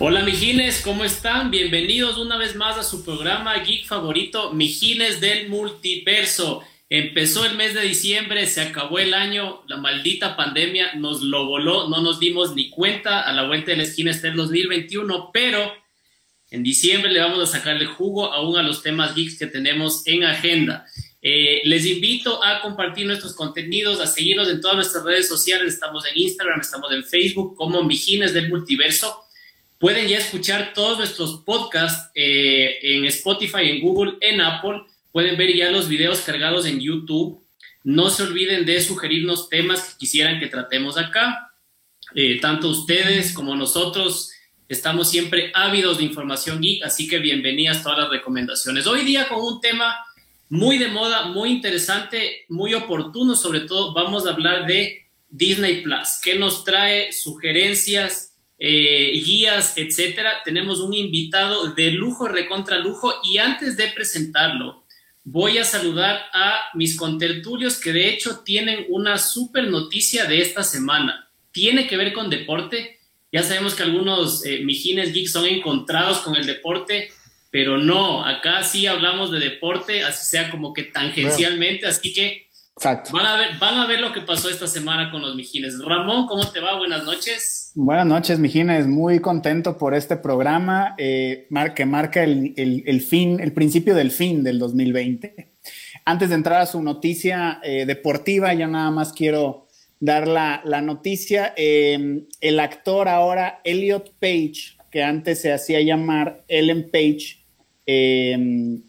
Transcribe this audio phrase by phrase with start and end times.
[0.00, 1.52] Hola Mijines, ¿cómo están?
[1.52, 6.64] Bienvenidos una vez más a su programa geek favorito, Mijines del Multiverso.
[6.90, 11.88] Empezó el mes de diciembre, se acabó el año, la maldita pandemia nos lo voló,
[11.88, 15.72] no nos dimos ni cuenta, a la vuelta de la esquina está el 2021, pero
[16.50, 20.24] en diciembre le vamos a sacarle jugo aún a los temas geeks que tenemos en
[20.24, 20.86] agenda.
[21.22, 25.74] Eh, les invito a compartir nuestros contenidos, a seguirnos en todas nuestras redes sociales.
[25.74, 29.23] Estamos en Instagram, estamos en Facebook como Mijines del Multiverso.
[29.84, 34.80] Pueden ya escuchar todos nuestros podcasts eh, en Spotify, en Google, en Apple.
[35.12, 37.44] Pueden ver ya los videos cargados en YouTube.
[37.82, 41.52] No se olviden de sugerirnos temas que quisieran que tratemos acá.
[42.14, 44.30] Eh, tanto ustedes como nosotros
[44.70, 48.86] estamos siempre ávidos de información geek, así que bienvenidas todas las recomendaciones.
[48.86, 49.98] Hoy día con un tema
[50.48, 56.20] muy de moda, muy interesante, muy oportuno, sobre todo vamos a hablar de Disney Plus,
[56.22, 60.42] que nos trae sugerencias, eh, guías, etcétera.
[60.44, 64.84] Tenemos un invitado de lujo, recontra lujo, y antes de presentarlo,
[65.24, 70.62] voy a saludar a mis contertulios que de hecho tienen una super noticia de esta
[70.62, 71.30] semana.
[71.52, 72.98] Tiene que ver con deporte.
[73.32, 77.10] Ya sabemos que algunos eh, mijines geeks son encontrados con el deporte
[77.54, 82.43] pero no, acá sí hablamos de deporte, así sea como que tangencialmente, así que
[82.82, 85.78] Van, a ver, van a ver lo que pasó esta semana con los Mijines.
[85.78, 86.76] Ramón, ¿cómo te va?
[86.76, 87.70] Buenas noches.
[87.74, 88.88] Buenas noches, Mijines.
[88.88, 94.58] Muy contento por este programa eh, que marca el, fin, el principio del fin del
[94.58, 95.52] 2020.
[96.04, 99.68] Antes de entrar a su noticia eh, deportiva, ya nada más quiero
[100.00, 101.54] dar la, noticia.
[101.56, 107.44] Eh, el actor ahora, Elliot Page, que antes se hacía llamar Ellen Page,
[107.86, 108.82] Em,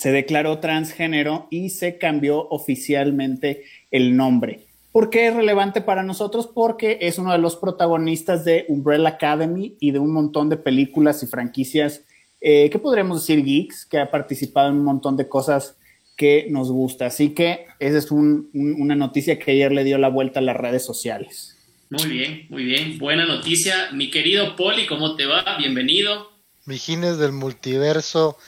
[0.00, 4.64] se declaró transgénero y se cambió oficialmente el nombre.
[4.92, 6.48] ¿Por qué es relevante para nosotros?
[6.54, 11.22] Porque es uno de los protagonistas de Umbrella Academy y de un montón de películas
[11.22, 12.06] y franquicias
[12.40, 15.76] eh, que podríamos decir geeks, que ha participado en un montón de cosas
[16.16, 17.04] que nos gusta.
[17.04, 20.82] Así que esa es una noticia que ayer le dio la vuelta a las redes
[20.82, 21.58] sociales.
[21.90, 22.98] Muy bien, muy bien.
[22.98, 23.92] Buena noticia.
[23.92, 25.58] Mi querido Poli, ¿cómo te va?
[25.58, 26.30] Bienvenido.
[26.64, 28.38] Mijines del multiverso,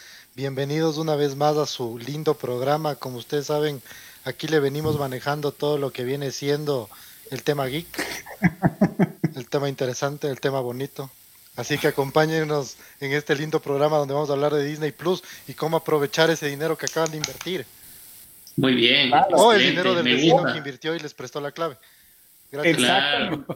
[0.43, 2.97] bienvenidos una vez más a su lindo programa.
[2.97, 3.81] Como ustedes saben,
[4.25, 6.91] aquí le venimos manejando todo lo que viene siendo
[7.31, 7.87] el tema geek,
[9.37, 11.09] el tema interesante, el tema bonito.
[11.55, 15.55] Así que acompáñenos en este lindo programa donde vamos a hablar de Disney Plus y
[15.55, 17.65] cómo aprovechar ese dinero que acaban de invertir.
[18.57, 19.15] Muy bien.
[19.15, 21.77] O oh, el dinero del vecino que invirtió y les prestó la clave.
[22.51, 23.47] Claro.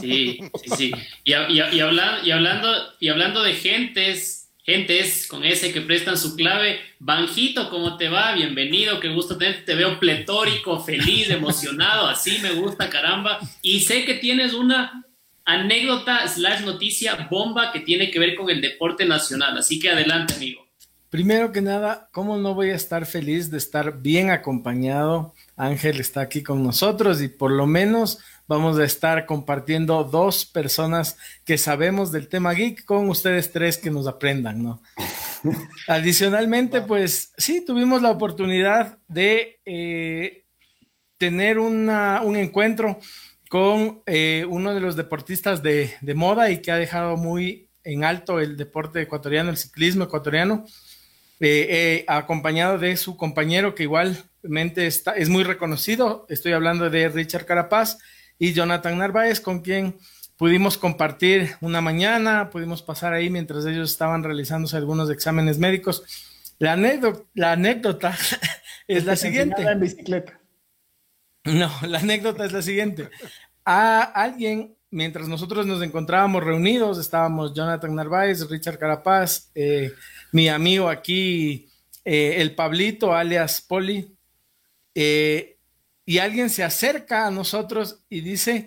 [0.00, 0.92] Sí, sí, sí.
[1.24, 2.68] Y, y, hablando, y, hablando,
[3.00, 4.39] y hablando de gentes,
[4.70, 8.34] gentes con ese que prestan su clave, Banjito, ¿cómo te va?
[8.34, 9.62] Bienvenido, qué gusto tenerte.
[9.62, 13.40] Te veo pletórico, feliz, emocionado, así me gusta, caramba.
[13.62, 15.04] Y sé que tienes una
[15.44, 19.58] anécdota slash noticia bomba que tiene que ver con el deporte nacional.
[19.58, 20.64] Así que adelante, amigo.
[21.08, 25.34] Primero que nada, ¿cómo no voy a estar feliz de estar bien acompañado?
[25.56, 28.20] Ángel está aquí con nosotros y por lo menos
[28.50, 33.92] vamos a estar compartiendo dos personas que sabemos del tema geek con ustedes tres que
[33.92, 34.82] nos aprendan, ¿no?
[35.86, 40.46] Adicionalmente, pues sí, tuvimos la oportunidad de eh,
[41.16, 41.88] tener un
[42.36, 42.98] encuentro
[43.48, 48.02] con eh, uno de los deportistas de, de moda y que ha dejado muy en
[48.02, 50.64] alto el deporte ecuatoriano, el ciclismo ecuatoriano
[51.38, 56.26] eh, eh, acompañado de su compañero que igualmente está, es muy reconocido.
[56.28, 57.96] Estoy hablando de Richard Carapaz
[58.40, 59.98] y Jonathan Narváez, con quien
[60.38, 66.02] pudimos compartir una mañana, pudimos pasar ahí mientras ellos estaban realizándose algunos exámenes médicos.
[66.58, 68.16] La anécdota, la anécdota
[68.88, 69.62] es la siguiente.
[69.62, 70.40] En bicicleta.
[71.44, 73.10] No, la anécdota es la siguiente.
[73.66, 79.92] A alguien, mientras nosotros nos encontrábamos reunidos, estábamos Jonathan Narváez, Richard Carapaz, eh,
[80.32, 81.68] mi amigo aquí,
[82.06, 84.16] eh, el Pablito, alias Poli,
[84.94, 85.58] eh,
[86.10, 88.66] y alguien se acerca a nosotros y dice,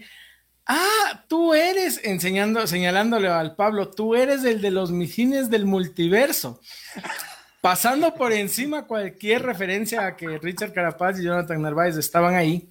[0.66, 6.62] ah, tú eres, enseñando, señalándole al Pablo, tú eres el de los mijines del multiverso.
[7.60, 12.70] Pasando por encima cualquier referencia a que Richard Carapaz y Jonathan Narváez estaban ahí.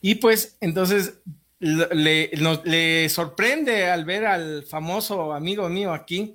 [0.00, 1.18] Y pues entonces
[1.58, 2.30] le,
[2.64, 6.34] le sorprende al ver al famoso amigo mío aquí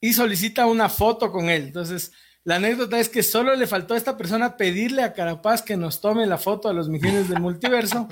[0.00, 1.62] y solicita una foto con él.
[1.62, 2.10] Entonces,
[2.44, 6.00] la anécdota es que solo le faltó a esta persona pedirle a Carapaz que nos
[6.00, 8.08] tome la foto a los millones del multiverso.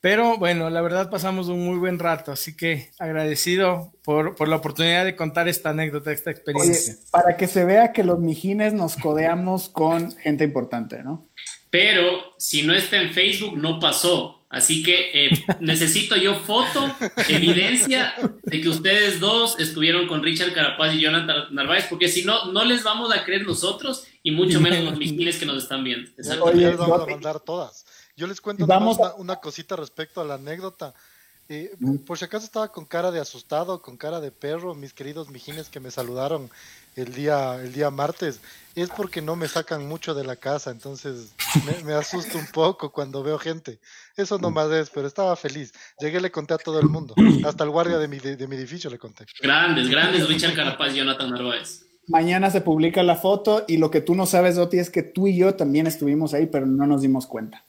[0.00, 5.04] Pero bueno, la verdad pasamos un muy buen rato, así que agradecido por, la oportunidad
[5.04, 6.94] de contar esta anécdota, esta experiencia.
[7.10, 11.28] para que se vea que los mijines nos codeamos con gente importante, ¿no?
[11.70, 12.02] Pero
[12.38, 14.35] si no está en Facebook, no pasó.
[14.56, 16.90] Así que eh, necesito yo foto,
[17.28, 22.50] evidencia de que ustedes dos estuvieron con Richard Carapaz y Jonathan Narváez, porque si no,
[22.52, 26.10] no les vamos a creer nosotros y mucho menos los mijiles que nos están viendo.
[26.40, 27.84] Oye, vamos a mandar todas.
[28.16, 30.94] Yo les cuento una, una, cosita respecto a la anécdota.
[31.50, 31.76] Eh,
[32.06, 35.68] por si acaso estaba con cara de asustado, con cara de perro, mis queridos mijines
[35.68, 36.50] que me saludaron
[36.96, 38.40] el día, el día martes,
[38.74, 41.34] es porque no me sacan mucho de la casa, entonces
[41.84, 43.78] me, asusto un poco cuando veo gente.
[44.16, 45.72] Eso no más es, pero estaba feliz.
[46.00, 47.14] Llegué le conté a todo el mundo,
[47.46, 49.24] hasta el guardia de mi, de, mi edificio le conté.
[49.40, 51.86] Grandes, grandes, Richard Carapaz y Jonathan Narváez.
[52.08, 55.26] Mañana se publica la foto y lo que tú no sabes, Oti, es que tú
[55.26, 57.64] y yo también estuvimos ahí, pero no nos dimos cuenta.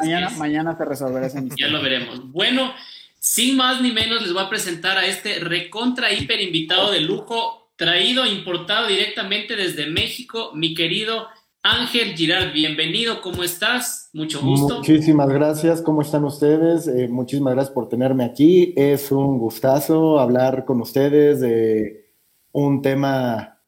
[0.00, 2.32] mañana, mañana, te resolveré ese Ya lo veremos.
[2.32, 2.72] Bueno,
[3.20, 7.63] sin más ni menos, les voy a presentar a este recontra hiper invitado de lujo,
[7.76, 11.26] traído, importado directamente desde México, mi querido
[11.62, 12.52] Ángel Girard.
[12.52, 14.10] Bienvenido, ¿cómo estás?
[14.12, 14.76] Mucho gusto.
[14.76, 16.86] Muchísimas gracias, ¿cómo están ustedes?
[16.86, 18.72] Eh, muchísimas gracias por tenerme aquí.
[18.76, 22.10] Es un gustazo hablar con ustedes de
[22.52, 23.58] un tema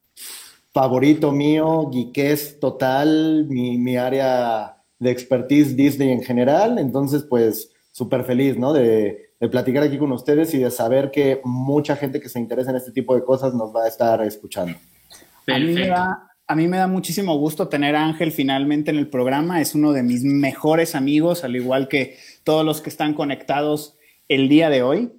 [0.72, 6.78] favorito mío, geekés total, mi, mi área de expertise Disney en general.
[6.78, 8.72] Entonces, pues, súper feliz, ¿no?
[9.40, 12.76] De, platicar aquí con ustedes y de saber que mucha gente que se interesa en
[12.76, 14.76] este tipo de cosas nos va a estar escuchando.
[15.46, 18.96] A mí, me da, a mí me da muchísimo gusto tener a Ángel finalmente en
[18.96, 19.60] el programa.
[19.60, 23.96] Es uno de mis mejores amigos, al igual que todos los que están conectados
[24.28, 25.12] el día de hoy.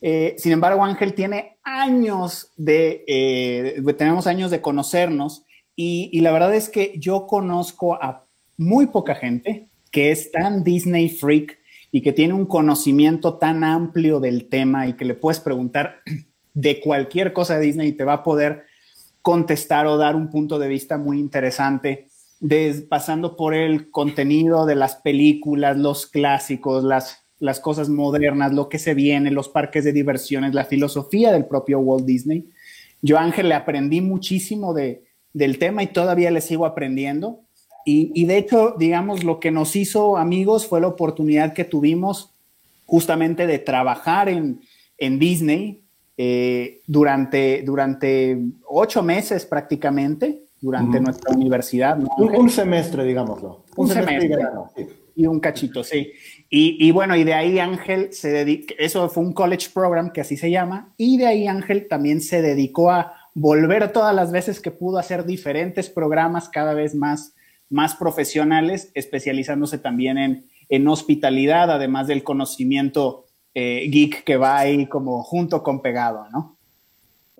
[0.00, 5.44] Eh, sin embargo, Ángel tiene años de, eh, tenemos años de conocernos
[5.74, 8.26] y, la verdad es que yo conozco a
[8.56, 11.57] muy poca gente que es tan Disney freak
[11.90, 15.96] y que tiene un conocimiento tan amplio del tema y que le puedes preguntar
[16.54, 18.64] de cualquier cosa de Disney y te va a poder
[19.22, 22.08] contestar o dar un punto de vista muy interesante,
[22.88, 28.78] pasando por el contenido de las películas, los clásicos, las las cosas modernas, lo que
[28.78, 32.50] se viene, los parques de diversiones, la filosofía del propio Walt Disney.
[33.00, 37.44] Yo, Ángel, le aprendí muchísimo de, del tema y todavía le sigo aprendiendo.
[37.84, 42.34] Y, de hecho, digamos, lo que nos hizo amigos fue la oportunidad que tuvimos
[42.84, 44.60] justamente de trabajar en,
[44.98, 45.82] en Disney
[46.18, 51.98] eh, durante, durante ocho meses prácticamente, durante nuestra universidad.
[52.18, 53.64] Un, semestre, digámoslo.
[53.76, 54.36] Un, semestre.
[55.14, 56.12] y un cachito, sí.
[56.50, 60.36] Y, bueno, y de ahí Ángel se dedicó, eso fue un college program que así
[60.36, 64.70] se llama, y de ahí Ángel también se dedicó a volver todas las veces que
[64.70, 67.34] pudo hacer diferentes programas cada vez más,
[67.70, 74.86] más profesionales, especializándose también en, en hospitalidad, además del conocimiento eh, geek que va ahí
[74.86, 76.56] como junto con pegado, ¿no?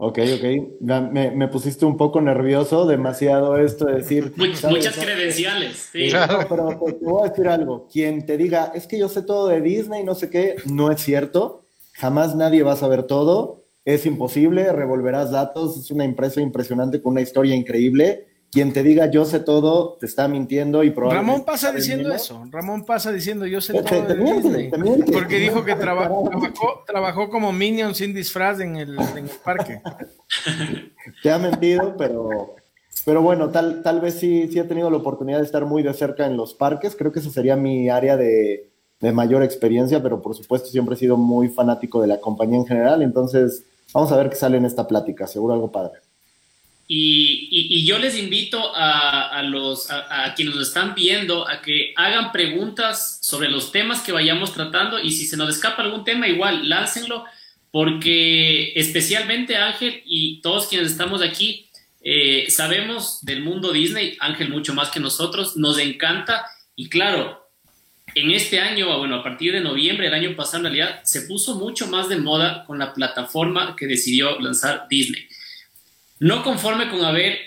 [0.00, 0.80] Ok, ok.
[0.80, 4.32] Me, me, pusiste un poco nervioso, demasiado esto de decir.
[4.36, 6.10] muchas credenciales, sí.
[6.48, 7.88] pero te voy a decir algo.
[7.88, 11.00] Quien te diga, es que yo sé todo de Disney, no sé qué, no es
[11.00, 11.64] cierto.
[11.94, 13.64] Jamás nadie va a saber todo.
[13.84, 15.76] Es imposible, revolverás datos.
[15.76, 20.06] Es una empresa impresionante con una historia increíble quien te diga yo sé todo, te
[20.06, 21.30] está mintiendo y probablemente.
[21.30, 22.44] Ramón pasa diciendo eso.
[22.50, 24.02] Ramón pasa diciendo yo sé todo.
[24.02, 24.70] de Disney,
[25.12, 26.30] porque dijo que trabajó,
[26.86, 29.80] trabajó como Minion sin disfraz en el, en el parque.
[31.22, 32.56] te ha mentido, pero,
[33.04, 35.92] pero bueno, tal, tal vez sí, sí he tenido la oportunidad de estar muy de
[35.92, 36.96] cerca en los parques.
[36.96, 38.70] Creo que esa sería mi área de,
[39.00, 42.66] de mayor experiencia, pero por supuesto siempre he sido muy fanático de la compañía en
[42.66, 43.02] general.
[43.02, 45.26] Entonces, vamos a ver qué sale en esta plática.
[45.26, 46.00] Seguro algo padre.
[46.90, 53.18] Y, yo les invito a, los, a, quienes nos están viendo a que hagan preguntas
[53.20, 57.24] sobre los temas que vayamos tratando y si se nos escapa algún tema, igual láncenlo,
[57.70, 61.68] porque especialmente Ángel y todos quienes estamos aquí
[62.00, 67.50] eh, sabemos del mundo Disney, Ángel mucho más que nosotros, nos encanta y claro,
[68.14, 71.56] en este año, bueno, a partir de noviembre del año pasado en realidad, se puso
[71.56, 75.28] mucho más de moda con la plataforma que decidió lanzar Disney.
[76.20, 77.38] No conforme con haber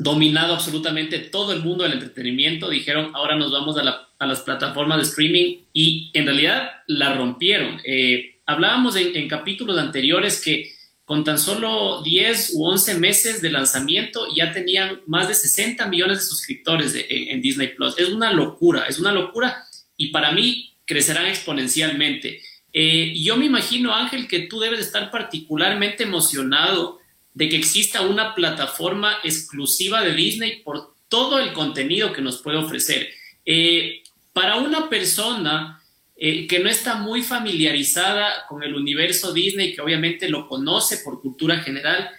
[0.00, 5.04] dominado absolutamente todo el mundo del entretenimiento, dijeron, ahora nos vamos a, las plataformas de
[5.04, 7.80] streaming y en realidad la rompieron.
[7.84, 10.72] Eh, hablábamos en, capítulos anteriores que
[11.04, 16.18] con tan solo 10 u 11 meses de lanzamiento ya tenían más de 60 millones
[16.18, 17.98] de suscriptores en, Disney Plus.
[17.98, 19.64] Es una locura, es una locura
[19.96, 22.40] y para mí crecerán exponencialmente.
[22.72, 26.99] Eh, yo me imagino, Ángel, que tú debes estar particularmente emocionado
[27.34, 32.56] de que exista una plataforma exclusiva de Disney por todo el contenido que nos puede
[32.56, 33.10] ofrecer.
[33.44, 35.82] Eh, para una persona
[36.16, 41.20] eh, que no está muy familiarizada con el universo Disney, que obviamente lo conoce por
[41.20, 42.10] cultura general,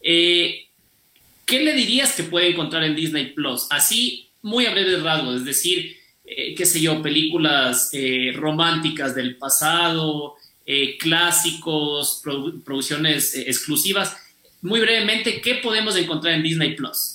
[0.00, 0.66] eh,
[1.44, 3.66] ¿qué le dirías que puede encontrar en Disney Plus?
[3.70, 7.90] Así, muy a breve rasgos, es decir, qué sé yo, películas
[8.34, 10.36] románticas del pasado,
[10.98, 12.22] clásicos,
[12.64, 14.14] producciones exclusivas.
[14.62, 17.14] Muy brevemente, ¿qué podemos encontrar en Disney Plus?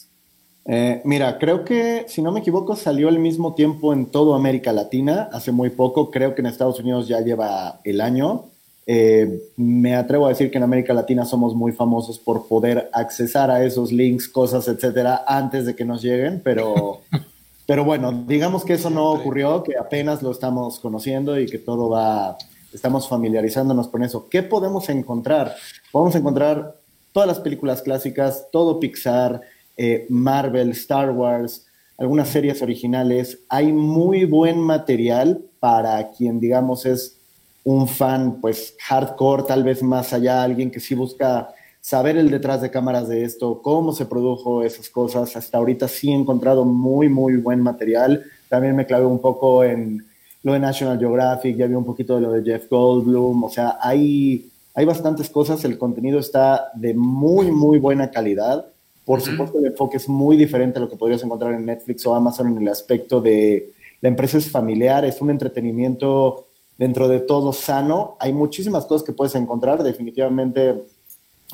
[1.04, 5.30] mira, creo que, si no me equivoco, salió al mismo tiempo en toda América Latina,
[5.34, 8.46] hace muy poco, creo que en Estados Unidos ya lleva el año.
[8.86, 13.50] Eh, me atrevo a decir que en América Latina somos muy famosos por poder accesar
[13.50, 17.02] a esos links, cosas, etcétera, antes de que nos lleguen, pero,
[17.66, 21.90] pero bueno, digamos que eso no ocurrió, que apenas lo estamos conociendo y que todo
[21.90, 22.38] va,
[22.74, 24.28] estamos familiarizándonos con eso.
[24.30, 25.56] ¿Qué podemos encontrar?
[25.92, 26.83] Podemos encontrar
[27.14, 29.42] todas las películas clásicas, todo Pixar,
[29.78, 31.66] eh, Marvel, Star Wars,
[31.98, 33.40] algunas series originales.
[33.48, 37.18] Hay muy buen material para quien, digamos, es
[37.64, 42.62] un fan pues hardcore, tal vez más allá, alguien que sí busca saber el detrás
[42.62, 45.36] de cámaras de esto, cómo se produjo esas cosas.
[45.36, 48.24] Hasta ahorita sí he encontrado muy, muy buen material.
[48.50, 50.06] También me clavé un poco en
[50.44, 53.78] lo de National Geographic, ya vi un poquito de lo de Jeff Goldblum, o sea,
[53.82, 58.68] hay, hay bastantes cosas, el contenido está de muy, muy buena calidad.
[59.06, 62.16] Por supuesto, el enfoque es muy diferente a lo que podrías encontrar en Netflix o
[62.16, 67.54] Amazon en el aspecto de la empresa es familiar, es un entretenimiento dentro de todo
[67.54, 68.18] sano.
[68.20, 69.82] Hay muchísimas cosas que puedes encontrar.
[69.82, 70.84] Definitivamente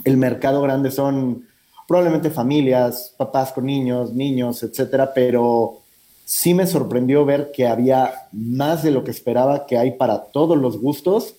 [0.03, 1.45] el mercado grande son
[1.87, 5.81] probablemente familias, papás con niños, niños, etcétera, pero
[6.25, 10.57] sí me sorprendió ver que había más de lo que esperaba que hay para todos
[10.57, 11.35] los gustos.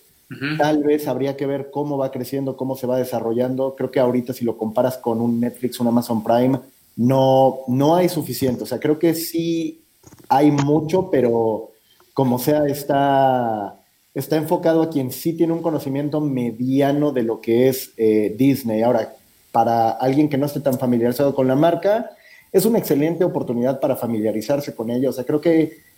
[0.57, 3.75] Tal vez habría que ver cómo va creciendo, cómo se va desarrollando.
[3.75, 6.59] Creo que ahorita si lo comparas con un Netflix, un Amazon Prime,
[6.95, 8.63] no, no hay suficiente.
[8.63, 9.81] O sea, creo que sí
[10.29, 11.71] hay mucho, pero
[12.13, 13.79] como sea, está,
[14.13, 18.83] está enfocado a quien sí tiene un conocimiento mediano de lo que es eh, Disney.
[18.83, 19.13] Ahora,
[19.51, 22.11] para alguien que no esté tan familiarizado con la marca,
[22.51, 25.09] es una excelente oportunidad para familiarizarse con ella.
[25.09, 25.90] O sea, creo que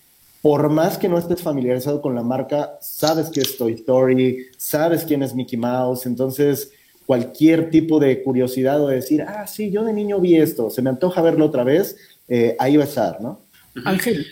[0.44, 5.06] por más que no estés familiarizado con la marca, sabes que es Toy Story, sabes
[5.06, 6.70] quién es Mickey Mouse, entonces
[7.06, 10.82] cualquier tipo de curiosidad o de decir, ah, sí, yo de niño vi esto, se
[10.82, 11.96] me antoja verlo otra vez,
[12.28, 13.40] eh, ahí va a estar, ¿no?
[13.86, 14.28] Ángel,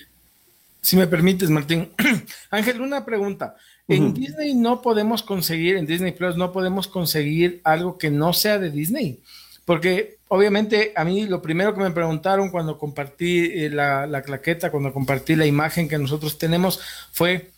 [0.82, 1.91] si me permites, Martín.
[2.51, 3.56] Ángel, una pregunta.
[3.88, 8.60] En Disney no podemos conseguir, en Disney Plus no podemos conseguir algo que no sea
[8.60, 9.22] de Disney.
[9.63, 14.71] Porque obviamente a mí lo primero que me preguntaron cuando compartí eh, la, la claqueta,
[14.71, 16.79] cuando compartí la imagen que nosotros tenemos,
[17.11, 17.51] fue,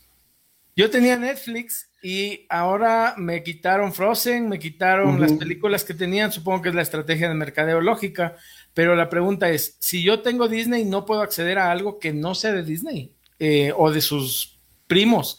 [0.75, 6.63] yo tenía Netflix y ahora me quitaron Frozen, me quitaron las películas que tenían, supongo
[6.63, 8.37] que es la estrategia de mercadeo lógica,
[8.73, 12.33] pero la pregunta es, si yo tengo Disney, ¿no puedo acceder a algo que no
[12.33, 15.37] sea de Disney eh, o de sus primos?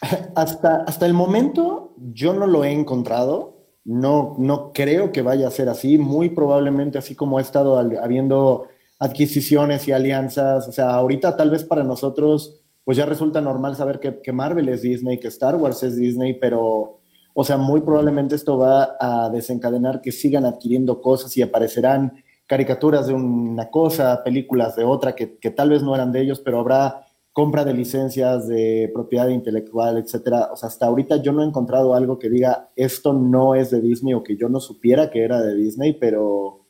[0.36, 3.57] Hasta, hasta el momento yo no lo he encontrado.
[3.88, 5.96] No, no creo que vaya a ser así.
[5.96, 8.66] Muy probablemente así como ha estado habiendo
[8.98, 10.68] adquisiciones y alianzas.
[10.68, 14.68] O sea, ahorita tal vez para nosotros pues ya resulta normal saber que, que Marvel
[14.70, 17.00] es Disney, que Star Wars es Disney, pero
[17.34, 23.06] o sea, muy probablemente esto va a desencadenar que sigan adquiriendo cosas y aparecerán caricaturas
[23.06, 27.06] de una cosa, películas de otra, que, tal vez no eran de ellos, pero habrá
[27.32, 30.50] compra de licencias de propiedad intelectual, etcétera.
[30.52, 33.80] O sea, hasta ahorita yo no he encontrado algo que diga esto no es de
[33.80, 36.64] Disney o que yo no supiera que era de Disney, pero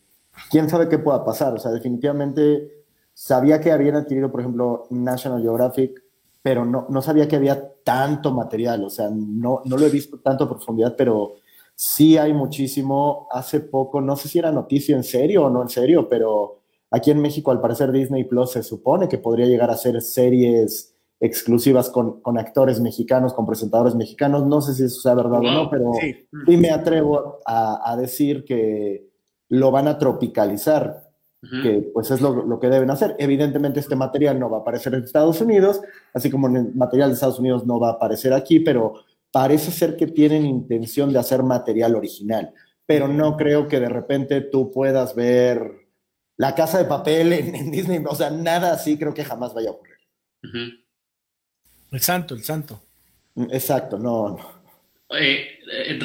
[0.50, 1.54] quién sabe qué pueda pasar.
[1.54, 2.84] O sea, definitivamente
[3.14, 6.02] sabía que habían adquirido, por ejemplo, National Geographic,
[6.42, 8.84] pero no, no sabía que había tanto material.
[8.84, 11.34] O sea, no, no lo he visto tanto a profundidad, pero
[11.74, 13.26] sí hay muchísimo.
[13.30, 16.57] Hace poco, no sé si era noticia en serio o no en serio, pero
[16.90, 20.95] aquí en México al parecer Disney Plus se supone que podría llegar a ser series
[21.21, 24.47] exclusivas con, actores mexicanos, con presentadores mexicanos.
[24.47, 29.09] No sé si eso sea verdad o no, pero sí, me atrevo a, decir que
[29.49, 31.09] lo van a tropicalizar,
[31.62, 33.16] que pues es lo, lo, que deben hacer.
[33.18, 35.80] Evidentemente este material no va a aparecer en Estados Unidos,
[36.14, 38.95] así como el material de Estados Unidos no va a aparecer aquí, pero
[39.33, 42.52] parece ser que tienen intención de hacer material original,
[42.87, 45.88] pero no creo que de repente tú puedas ver
[46.38, 49.73] la casa de papel en, Disney, o sea, nada así creo que jamás vaya a
[49.73, 49.97] ocurrir.
[51.90, 52.83] El santo, el santo.
[53.50, 54.59] Exacto, no, no.
[55.18, 55.59] Eh,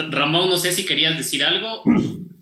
[0.10, 1.82] Ramón, no sé si querías decir algo.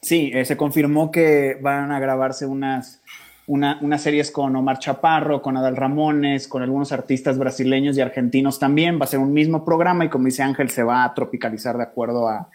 [0.00, 3.00] Sí, eh, se confirmó que van a grabarse unas
[3.46, 8.58] una, unas series con Omar Chaparro, con Adal Ramones, con algunos artistas brasileños y argentinos
[8.58, 8.98] también.
[8.98, 11.84] Va a ser un mismo programa y como dice Ángel, se va a tropicalizar de
[11.84, 12.50] acuerdo a,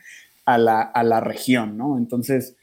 [0.46, 1.98] la, región, ¿no?
[1.98, 2.56] Entonces,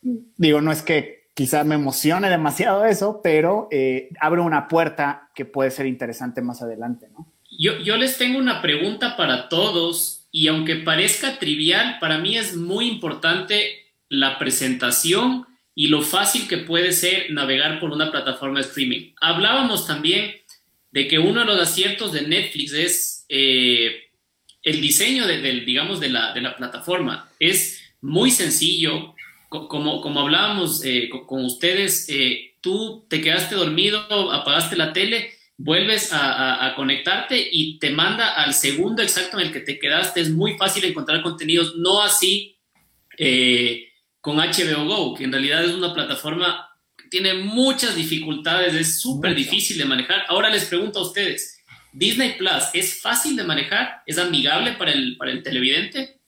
[0.00, 5.46] digo, no es que quizás me emocione demasiado eso, pero eh, abre una puerta que
[5.46, 7.32] puede ser interesante más adelante, ¿no?
[7.50, 12.54] Yo, yo les tengo una pregunta para todos y aunque parezca trivial, para mí es
[12.56, 18.66] muy importante la presentación y lo fácil que puede ser navegar por una plataforma de
[18.66, 19.14] streaming.
[19.18, 20.32] Hablábamos también
[20.90, 24.10] de que uno de los aciertos de Netflix es eh,
[24.62, 27.30] el diseño de, digamos, de la, de la, plataforma.
[27.38, 29.14] Es muy sencillo.
[29.50, 34.00] Como, como hablábamos eh, con, ustedes, eh, tú te quedaste dormido,
[34.32, 39.60] apagaste la tele, vuelves a, conectarte y te manda al segundo exacto en el que
[39.60, 40.20] te quedaste.
[40.20, 42.56] Es muy fácil encontrar contenidos, no así
[44.20, 49.34] con HBO Go, que en realidad es una plataforma que tiene muchas dificultades, es súper
[49.34, 50.24] difícil de manejar.
[50.28, 51.60] Ahora les pregunto a ustedes,
[51.92, 54.02] Disney Plus, ¿es fácil de manejar?
[54.06, 56.19] ¿Es amigable para el, para el televidente?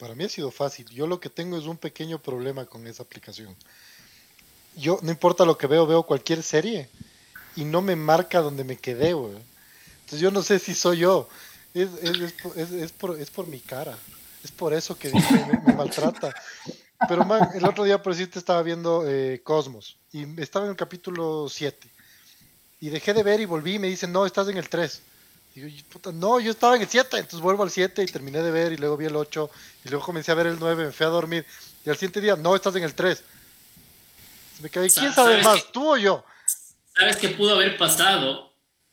[0.00, 0.86] Para mí ha sido fácil.
[0.88, 3.54] Yo lo que tengo es un pequeño problema con esa aplicación.
[4.74, 6.88] Yo, no importa lo que veo, veo cualquier serie
[7.54, 9.36] y no me marca donde me quedé, güey.
[10.00, 11.28] Entonces yo no sé si soy yo.
[11.74, 13.98] Es, es, es, por, es por mi cara.
[14.42, 16.34] Es por eso que me, maltrata.
[17.06, 21.46] Pero el otro día, por decirte, estaba viendo eh, Cosmos y estaba en el capítulo
[21.48, 21.88] 7
[22.80, 25.02] y dejé de ver y volví y me dicen, no, estás en el 3.
[25.54, 28.50] Digo, puta, no, yo estaba en el 7, entonces vuelvo al 7 y terminé de
[28.50, 29.50] ver y luego vi el 8
[29.84, 31.44] y luego comencé a ver el 9, me fui a dormir
[31.84, 33.22] y al siguiente día, no, estás en el 3.
[34.62, 36.24] Me quedé, ¿quién sabe más, tú o yo?
[36.94, 38.50] ¿Sabes qué pudo haber pasado?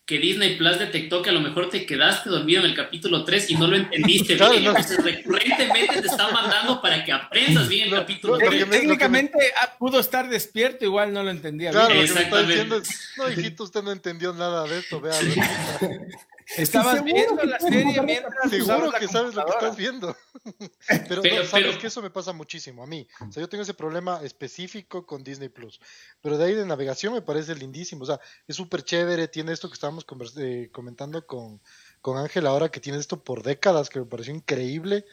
[0.07, 3.49] que Disney Plus detectó que a lo mejor te quedaste dormido en el capítulo 3
[3.49, 4.65] y no lo entendiste bien.
[4.65, 8.69] Entonces, recurrentemente te está mandando para que aprendas bien el capítulo 3.
[8.69, 12.07] técnicamente ah, pudo estar despierto, igual no lo entendía claro, bien.
[12.07, 15.33] Lo que me está diciendo es, no, hijito, usted no entendió nada de esto, véalo.
[16.55, 18.49] Estabas viendo la serie mientras.
[18.49, 20.15] Seguro que sabes lo que estás viendo.
[21.09, 23.07] pero, sabes que eso me pasa muchísimo a mí.
[23.27, 25.81] O sea, yo tengo ese problema específico con Disney Plus.
[26.21, 28.03] Pero de ahí de navegación me parece lindísimo.
[28.03, 29.27] O sea, es súper chévere.
[29.27, 30.05] Tiene esto que estábamos
[30.37, 31.59] eh, comentando con,
[32.01, 35.05] con Ángel ahora, que tiene esto por décadas, que me pareció increíble.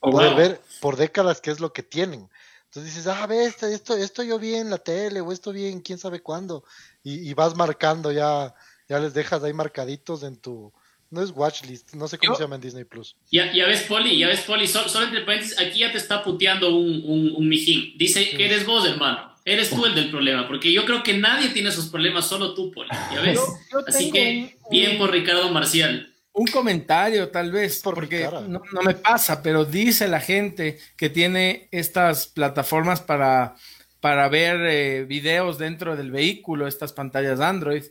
[0.00, 2.28] Oh, poder ver por décadas qué es lo que tienen.
[2.64, 5.66] Entonces dices, ah, ve, esto, esto, esto yo vi en la tele, o esto vi
[5.66, 6.64] en quién sabe cuándo.
[7.02, 8.54] Y, y vas marcando ya,
[8.88, 10.72] ya les dejas ahí marcaditos en tu,
[11.12, 13.14] no es watchlist, no sé cómo se llama en Disney Plus.
[13.30, 16.74] Ya, ya ves, Poli, ya ves, Poli, solo, entre paréntesis, aquí ya te está puteando
[16.74, 17.96] un, un, un mijín.
[17.98, 19.30] Dice que eres vos, hermano.
[19.44, 22.70] Eres tú el del problema, porque yo creo que nadie tiene esos problemas, solo tú,
[22.70, 22.88] Poli.
[23.12, 23.40] ¿Ya ves?
[23.86, 26.14] Así que, bien por Ricardo Marcial.
[26.32, 31.68] Un comentario, tal vez, porque no, no, me pasa, pero dice la gente que tiene
[31.72, 33.56] estas plataformas para,
[34.00, 37.82] para ver eh, videos dentro del vehículo, estas pantallas Android.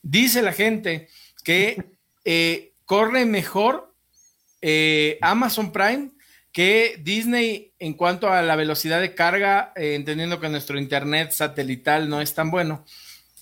[0.00, 1.08] Dice la gente
[1.44, 1.90] que
[2.24, 3.94] eh, corre mejor
[4.62, 6.10] eh, Amazon Prime
[6.50, 12.08] que Disney en cuanto a la velocidad de carga, eh, entendiendo que nuestro internet satelital
[12.08, 12.84] no es tan bueno.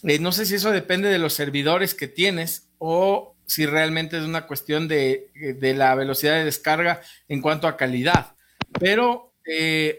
[0.02, 4.24] Eh, no sé si eso depende de los servidores que tienes o si realmente es
[4.24, 5.30] una cuestión de,
[5.62, 8.34] la velocidad de descarga en cuanto a calidad.
[8.78, 9.32] Pero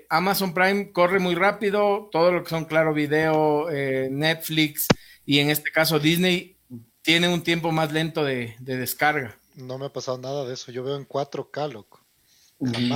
[0.10, 3.68] Amazon Prime corre muy rápido, todo lo que son, claro, video,
[4.12, 4.86] Netflix
[5.26, 6.56] y en este caso Disney
[7.02, 9.39] tiene un tiempo más lento de descarga.
[9.60, 10.72] No me ha pasado nada de eso.
[10.72, 12.06] Yo veo en 4K, loco.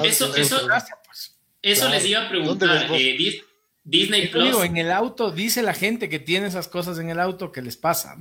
[0.03, 0.67] Eso, eso,
[1.05, 1.35] pues.
[1.61, 2.87] eso les iba a preguntar.
[2.91, 3.41] Eh,
[3.85, 4.63] Disney Plus.
[4.63, 7.75] en el auto dice la gente que tiene esas cosas en el auto que les
[7.75, 8.15] pasa.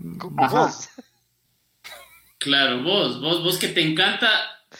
[2.38, 4.28] Claro, vos, vos, vos que te encanta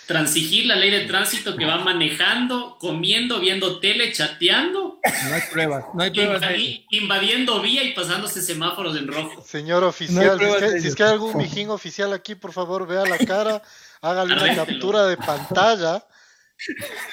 [0.06, 4.98] transigir la ley de tránsito que va manejando, comiendo, viendo tele, chateando.
[5.28, 6.42] No hay pruebas, no hay pruebas.
[6.90, 9.42] Invadiendo vía y pasándose semáforos en rojo.
[9.42, 10.38] Señor oficial,
[10.80, 13.62] si, es que, hay algún mijín oficial aquí, por favor, vea la cara,
[14.02, 16.06] hágale una captura de pantalla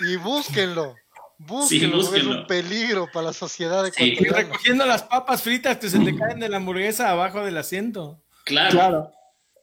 [0.02, 0.96] y búsquenlo.
[1.42, 5.98] Búsquenlo, es un peligro para la sociedad de Y recogiendo las papas fritas que se
[6.00, 8.22] te caen de la hamburguesa abajo del asiento.
[8.44, 8.72] Claro.
[8.72, 9.12] claro.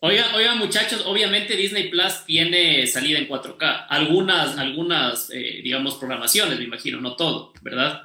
[0.00, 3.86] Oigan, muchachos, obviamente Disney Plus tiene salida en 4K.
[3.88, 8.02] Algunas, algunas eh, digamos, programaciones, me imagino, no todo, ¿verdad?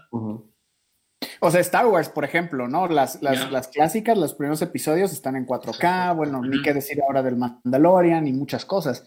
[1.43, 2.87] O sea, Star Wars, por ejemplo, ¿no?
[2.87, 7.35] Las, las, clásicas, los primeros episodios están en 4K, bueno, ni qué decir ahora del
[7.35, 9.03] Mandalorian y muchas cosas.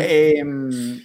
[0.00, 1.00] Em,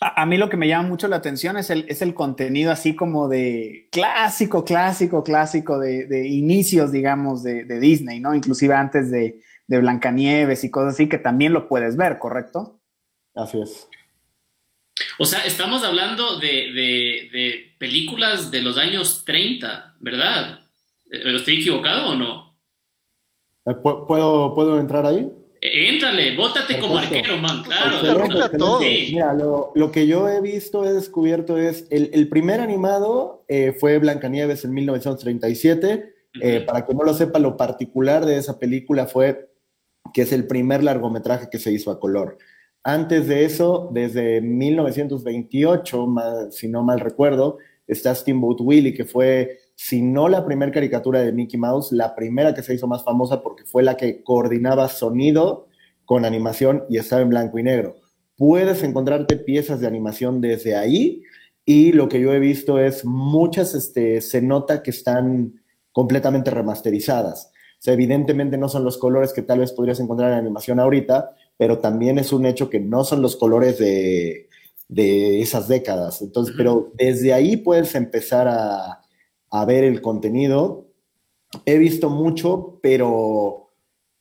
[0.00, 2.94] a, mí lo que me llama mucho la atención es el, es el contenido así
[2.94, 8.34] como de clásico, clásico, clásico de, inicios, digamos, de, de Disney, ¿no?
[8.34, 12.80] Inclusive antes de de Blancanieves y cosas así que también lo puedes ver, ¿correcto?
[13.34, 13.88] Así es.
[15.18, 20.60] O sea, estamos hablando de, películas de los años 30, ¿verdad?
[21.10, 22.56] Eh, ¿Estoy equivocado o no?
[23.66, 25.30] Eh, ¿Puedo, ¿puedo entrar ahí?
[25.60, 27.98] Eh, éntrale, bótate como arquero, man, claro.
[28.80, 33.44] Mira, lo, que yo he visto, he descubierto es, el, primer animado
[33.78, 36.14] fue Blancanieves en 1937.
[36.66, 39.50] para que no lo sepa, lo particular de esa película fue
[40.16, 42.38] que es el primer largometraje que se hizo a color.
[42.82, 46.06] Antes de eso, desde 1928,
[46.52, 51.32] si no mal recuerdo, está Steamboat Willie, que fue si no la primera caricatura de
[51.32, 55.68] Mickey Mouse, la primera que se hizo más famosa porque fue la que coordinaba sonido
[56.06, 57.96] con animación y estaba en blanco y negro.
[58.38, 61.24] Puedes encontrarte piezas de animación desde ahí
[61.66, 65.60] y lo que yo he visto es muchas, este, se nota que están
[65.92, 67.52] completamente remasterizadas.
[67.78, 71.34] O sea, evidentemente no son los colores que tal vez podrías encontrar en animación ahorita,
[71.56, 74.48] pero también es un hecho que no son los colores de,
[74.88, 76.22] de esas décadas.
[76.22, 79.02] Entonces, pero desde ahí puedes empezar a,
[79.50, 80.88] a ver el contenido.
[81.64, 83.72] He visto mucho, pero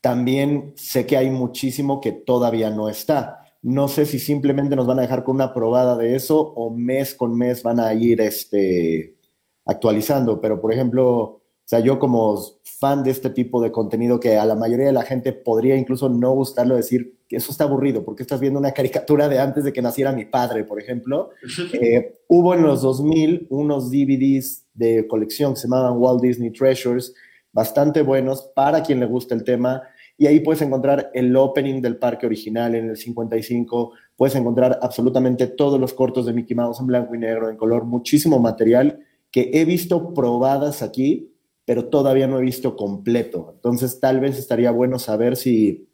[0.01, 3.41] también sé que hay muchísimo que todavía no está.
[3.61, 7.15] No sé si simplemente nos van a dejar con una probada de eso o mes
[7.15, 9.17] con mes van a ir este,
[9.65, 10.39] actualizando.
[10.39, 12.39] Pero, por ejemplo, o sea, yo como
[12.79, 16.09] fan de este tipo de contenido que a la mayoría de la gente podría incluso
[16.09, 19.73] no gustarlo decir que eso está aburrido, porque estás viendo una caricatura de antes de
[19.73, 21.31] que naciera mi padre, por ejemplo.
[21.73, 27.13] Eh, hubo en los 2000 unos DVDs de colección que se llamaban Walt Disney Treasures,
[27.51, 29.81] bastante buenos para quien le gusta el tema.
[30.17, 35.47] Y ahí puedes encontrar el opening del parque original en el 55, puedes encontrar absolutamente
[35.47, 38.99] todos los cortos de Mickey Mouse en blanco y negro, en color, muchísimo material
[39.31, 41.34] que he visto probadas aquí,
[41.65, 43.51] pero todavía no he visto completo.
[43.55, 45.89] Entonces tal vez estaría bueno saber si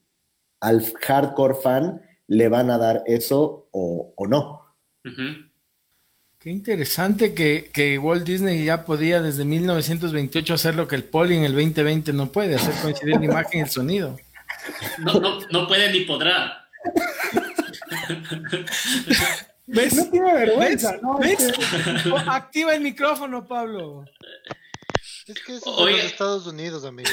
[0.60, 4.62] al hardcore fan le van a dar eso o, no.
[6.39, 11.45] Qué interesante que, Walt Disney ya podía desde 1928 hacer lo que el Poli en
[11.45, 14.17] el 2020 no puede, hacer coincidir la imagen y el sonido.
[14.99, 16.67] No, no, no puede ni podrá.
[19.67, 19.95] ¿Ves?
[19.95, 21.17] No tiene vergüenza, ¿no?
[21.17, 21.51] ¿Ves?
[22.27, 24.05] Activa el micrófono, Pablo.
[25.32, 27.10] Es que eso es de los Estados Unidos, amigo.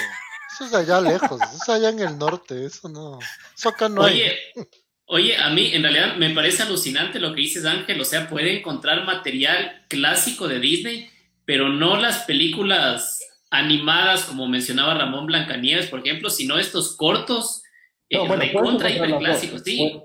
[0.54, 3.18] Eso es allá lejos, eso es allá en el norte, eso no.
[3.56, 4.36] Eso acá no Oye,
[5.10, 8.58] Oye, a mí en realidad me parece alucinante lo que dices Ángel, o sea, puede
[8.58, 11.10] encontrar material clásico de Disney,
[11.46, 13.18] pero no las películas
[13.50, 17.62] animadas como mencionaba Ramón Blancanieves, por ejemplo, sino estos cortos
[18.10, 20.00] no, eh, bueno, recontra clásicos, sí.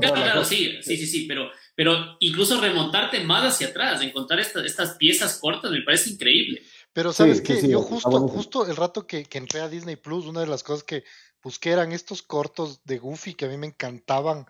[0.00, 5.38] claro, sí, sí, sí, sí, pero, pero incluso remontarte más hacia atrás, encontrar estas piezas
[5.38, 6.62] cortas me parece increíble.
[6.98, 10.40] Pero sabes que yo justo, justo el rato que, que entré a Disney Plus, una
[10.40, 11.04] de las cosas que
[11.40, 14.46] busqué eran estos cortos de Goofy que a mí me encantaban.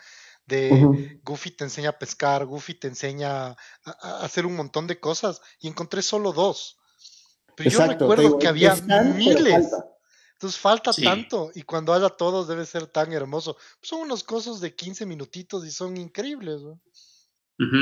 [0.47, 3.57] De Goofy te enseña a pescar, Goofy te enseña a,
[4.23, 6.79] hacer un montón de cosas y encontré solo dos.
[7.55, 8.77] Pero yo recuerdo que había
[9.15, 9.71] miles.
[10.33, 13.59] Entonces falta tanto y cuando haya todos debe ser tan hermoso.
[13.83, 16.63] son unos cosas de 15 minutitos y son increíbles.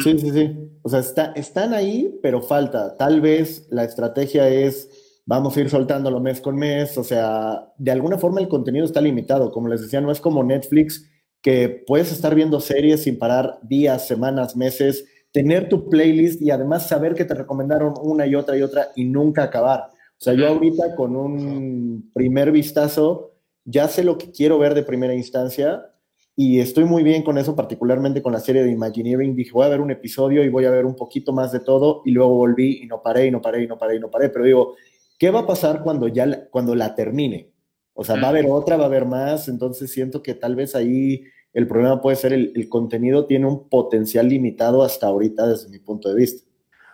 [0.03, 0.57] Sí, sí, sí.
[0.83, 2.97] O sea, está, están ahí, pero falta.
[2.97, 4.89] Tal vez la estrategia es
[5.27, 9.01] vamos a ir soltándolo mes con mes, o sea, de alguna forma el contenido está
[9.01, 11.11] limitado, como les decía, no es como Netflix
[11.43, 16.89] que puedes estar viendo series sin parar días, semanas, meses, tener tu playlist y además
[16.89, 19.91] saber que te recomendaron una y otra y otra y nunca acabar.
[19.91, 23.33] O sea, yo ahorita con un primer vistazo
[23.65, 25.91] ya sé lo que quiero ver de primera instancia
[26.37, 29.35] y estoy muy bien con eso, particularmente con la serie de Imagineering.
[29.35, 32.03] Dije, voy a ver un episodio y voy a ver un poquito más de todo
[32.05, 34.29] y luego volví y no paré y no paré y no paré y no paré,
[34.29, 34.75] pero digo,
[35.19, 37.53] ¿Qué va a pasar cuando ya la, cuando la termine?
[37.95, 40.75] O sea, va a haber otra, va a haber más, entonces siento que tal vez
[40.75, 45.71] ahí el problema puede ser el, el contenido tiene un potencial limitado hasta ahorita desde
[45.71, 46.46] mi punto de vista.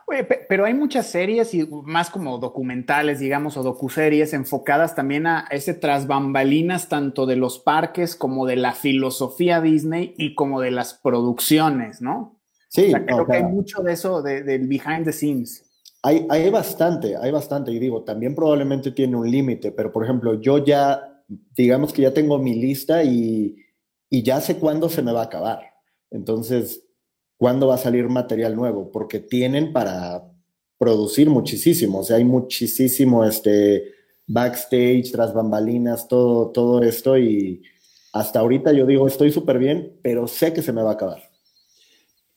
[0.06, 5.46] Oye, pero hay muchas series y más como documentales, digamos, o docuseries enfocadas también a
[5.50, 10.70] ese tras bambalinas tanto de los parques como de la filosofía Disney y como de
[10.70, 12.40] las producciones, ¿no?
[12.68, 15.64] Sí, creo que hay mucho de eso del behind the scenes.
[16.02, 20.40] Hay, hay bastante, hay bastante, y digo, también probablemente tiene un límite, pero por ejemplo,
[20.40, 21.22] yo ya,
[21.54, 23.56] digamos que ya tengo mi lista y,
[24.10, 25.60] y ya sé cuándo se me va a acabar.
[26.10, 26.82] Entonces,
[27.42, 28.92] ¿cuándo va a salir material nuevo?
[28.92, 30.22] Porque tienen para
[30.78, 33.94] producir muchísimo, o sea, hay muchísimo este,
[34.28, 37.64] backstage, tras bambalinas, todo, todo esto, y
[38.12, 41.20] hasta ahorita yo digo, estoy súper bien, pero sé que se me va a acabar.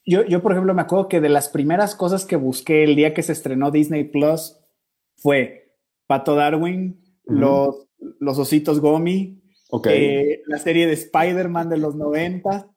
[0.04, 3.14] Yo, yo, por ejemplo, me acuerdo que de las primeras cosas que busqué el día
[3.14, 4.58] que se estrenó Disney Plus
[5.14, 5.76] fue
[6.08, 7.76] Pato Darwin, los,
[8.18, 9.40] los ositos Gomi,
[9.84, 12.72] eh, la serie de Spider-Man de los 90.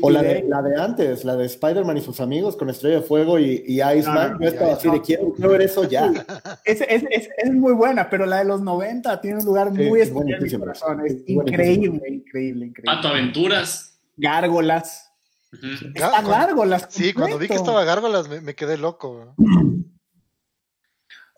[0.00, 3.02] O la de, la de, antes, la de Spider-Man y sus amigos con Estrella de
[3.02, 4.38] Fuego y, y Iceman.
[4.40, 6.12] yo estaba así de quiero, ver eso ya.
[6.64, 7.04] Es, es,
[7.36, 10.58] es, muy buena, pero la de los 90 tiene un lugar muy especial en mi
[10.58, 11.06] corazón.
[11.06, 12.82] Es increíble, increíble, increíble.
[12.84, 13.98] Pato Aventuras.
[14.16, 15.10] Gárgolas.
[15.94, 16.86] Están gárgolas.
[16.90, 19.34] Sí, cuando vi que estaba gárgolas me, quedé loco.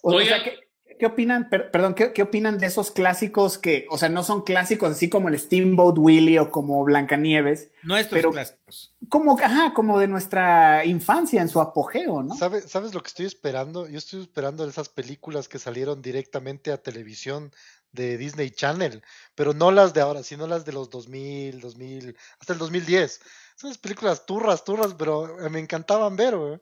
[0.03, 0.59] O, sea, que,
[1.01, 5.09] qué opinan, perdón, ¿qué, opinan de esos clásicos que, o sea, no son clásicos así
[5.09, 7.71] como el Steamboat Willie o como Blancanieves?
[7.83, 8.95] Nuestros pero clásicos.
[9.09, 12.37] Como, ajá, como de nuestra infancia en su apogeo, ¿no?
[12.37, 13.89] ¿Sabes, ¿Sabes lo que estoy esperando?
[13.89, 17.51] Yo estoy esperando esas películas que salieron directamente a televisión
[17.93, 19.03] de Disney Channel,
[19.35, 23.21] pero no las de ahora, sino las de los 2000, 2000, hasta el 2010.
[23.57, 26.61] Son películas turras, turras, pero me encantaban ver, güey.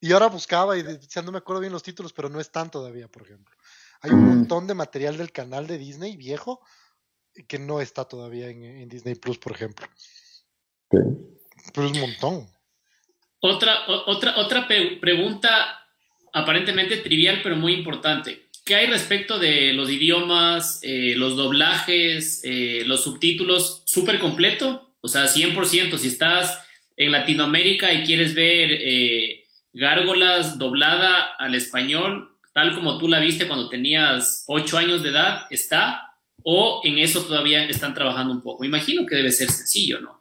[0.00, 3.08] Y ahora buscaba y decía, no me acuerdo bien los títulos, pero no están todavía,
[3.08, 3.57] por ejemplo.
[4.00, 6.60] Hay un montón de material del canal de Disney viejo
[7.46, 9.86] que no está todavía en, Disney Plus, por ejemplo.
[10.90, 12.48] Pero es un montón.
[13.40, 15.78] Otra, otra, otra pregunta
[16.32, 18.48] aparentemente trivial, pero muy importante.
[18.64, 23.82] ¿Qué hay respecto de los idiomas, eh, los doblajes, eh, los subtítulos?
[23.86, 24.94] ¿Súper completo?
[25.00, 25.96] O sea, 100%.
[25.96, 26.62] Si estás
[26.96, 33.46] en Latinoamérica y quieres ver eh, Gárgolas doblada al español, tal como tú la viste
[33.46, 38.64] cuando tenías ocho años de edad, está, o en eso todavía están trabajando un poco.
[38.64, 40.18] Imagino que debe ser sencillo, ¿no?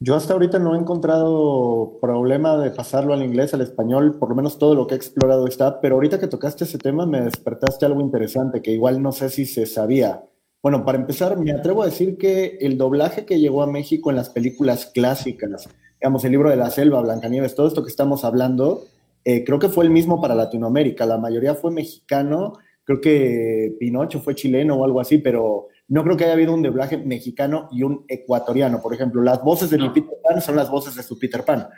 [0.00, 4.36] Yo hasta ahorita no he encontrado problema de pasarlo al inglés, al español, por lo
[4.36, 7.84] menos todo lo que he explorado está, pero ahorita que tocaste ese tema me despertaste
[7.84, 10.22] algo interesante que igual no sé si se sabía.
[10.62, 14.16] Bueno, para empezar, me atrevo a decir que el doblaje que llegó a México en
[14.16, 15.68] las películas clásicas,
[16.00, 18.84] digamos, el libro de la selva, Blancanieves, todo esto que estamos hablando,
[19.30, 21.04] eh, creo que fue el mismo para Latinoamérica.
[21.04, 26.16] La mayoría fue mexicano, creo que Pinocho fue chileno o algo así, pero no creo
[26.16, 28.80] que haya habido un doblaje mexicano y un ecuatoriano.
[28.80, 31.68] Por ejemplo, las voces de mi Peter Pan son las voces de su Peter Pan.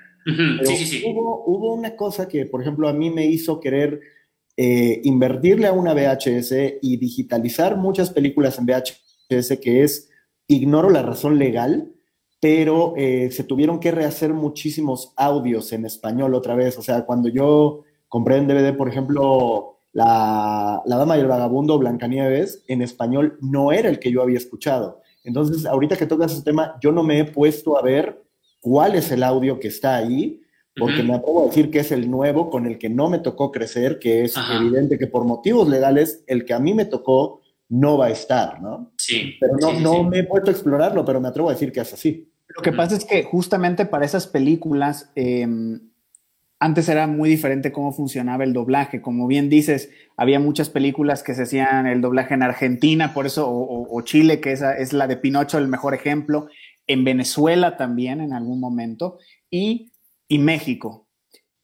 [0.63, 1.03] sí, sí, sí.
[1.05, 3.99] Hubo, hubo, una cosa que, por ejemplo, a mí me hizo querer
[4.57, 10.09] eh, invertirle a una VHS y digitalizar muchas películas en VHS, que es,
[10.47, 11.91] ignoro la razón legal,
[12.41, 16.79] pero eh, se tuvieron que rehacer muchísimos audios en español otra vez.
[16.79, 22.65] O sea, cuando yo compré en DVD, por ejemplo, la, Dama y el Vagabundo, Blancanieves,
[22.67, 25.03] en español no era el que yo había escuchado.
[25.23, 28.23] Entonces, ahorita que tocas ese tema, yo no me he puesto a ver
[28.61, 30.41] cuál es el audio que está ahí,
[30.77, 33.53] porque me atrevo a decir que es el nuevo con el que no me tocó
[33.53, 37.99] crecer, que es evidente que por motivos legales el que a mí me tocó no
[37.99, 38.93] va a estar, ¿no?
[38.97, 39.35] Sí.
[39.39, 41.93] Pero no, no me he puesto a explorarlo, pero me atrevo a decir que es
[41.93, 42.30] así.
[42.57, 45.81] Lo que pasa es que justamente para esas películas, em,
[46.59, 49.01] antes era muy diferente cómo funcionaba el doblaje.
[49.01, 53.49] Como bien dices, había muchas películas que se hacían el doblaje en Argentina, por eso,
[53.49, 56.49] o, Chile, que esa es la de Pinocho, el mejor ejemplo,
[56.87, 59.93] en Venezuela también en algún momento, y,
[60.29, 61.07] y México.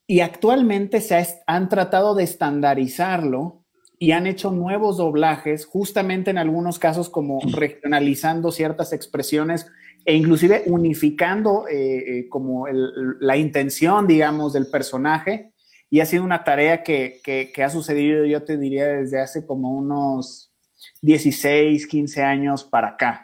[0.07, 3.65] Y actualmente se han tratado de estandarizarlo
[3.99, 9.67] y han hecho nuevos doblajes, justamente en algunos casos como regionalizando ciertas expresiones
[10.05, 12.65] e inclusive unificando eh, eh, como
[13.19, 15.51] la intención, digamos, del personaje.
[15.89, 19.73] Y ha sido una tarea que, que, ha sucedido, yo te diría, desde hace como
[19.73, 20.51] unos
[21.01, 23.23] 16, 15 años para acá.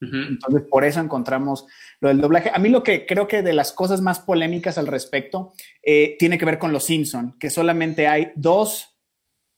[0.00, 1.64] Entonces, por eso encontramos
[2.00, 2.50] lo del doblaje.
[2.52, 6.38] A mí lo que creo que de las cosas más polémicas al respecto eh, tiene
[6.38, 8.96] que ver con Los Simpson, que solamente hay dos,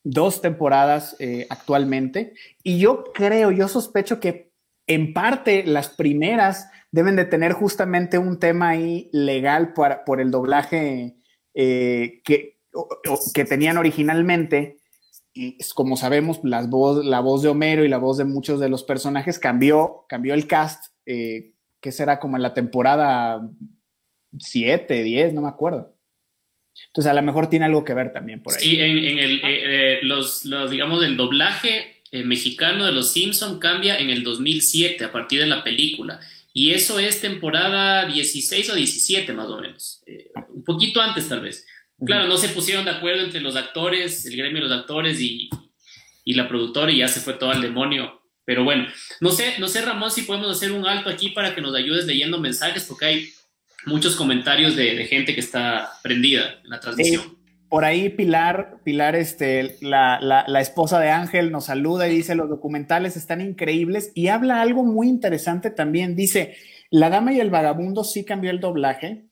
[0.02, 1.16] dos temporadas
[1.48, 2.34] actualmente.
[2.62, 4.53] Y yo creo, yo sospecho que
[4.86, 11.16] en parte las primeras deben de tener justamente un tema ahí legal por el doblaje
[11.54, 12.60] eh, que,
[13.32, 14.78] que tenían originalmente.
[15.32, 18.68] Y como sabemos, las voz, la voz de Homero y la voz de muchos de
[18.68, 23.48] los personajes cambió, cambió el cast, eh, que será como en la temporada
[24.38, 25.96] 7, 10, no me acuerdo.
[26.88, 28.60] Entonces, a lo mejor tiene algo que ver también por ahí.
[28.60, 33.98] Sí, en, el, eh, los, los, digamos, del doblaje eh, mexicano de Los Simpson cambia
[33.98, 36.20] en el 2007 a partir de la película.
[36.52, 40.00] Y eso es temporada 16 o 17 más o menos.
[40.06, 41.66] Eh, un poquito antes tal vez.
[42.06, 45.50] Claro, no se pusieron de acuerdo entre los actores, el gremio de los actores y,
[46.22, 48.22] y la productora y ya se fue todo al demonio.
[48.44, 48.86] Pero bueno,
[49.20, 52.06] no sé, no sé Ramón si podemos hacer un alto aquí para que nos ayudes
[52.06, 53.28] leyendo mensajes porque hay
[53.86, 59.76] muchos comentarios de, gente que está prendida en la transmisión por ahí Pilar, Pilar, este,
[59.80, 64.60] la, la, esposa de Ángel, nos saluda y dice, los documentales están increíbles y habla
[64.60, 66.14] algo muy interesante también.
[66.14, 66.54] Dice,
[66.90, 69.26] La Dama y el Vagabundo sí cambió el doblaje,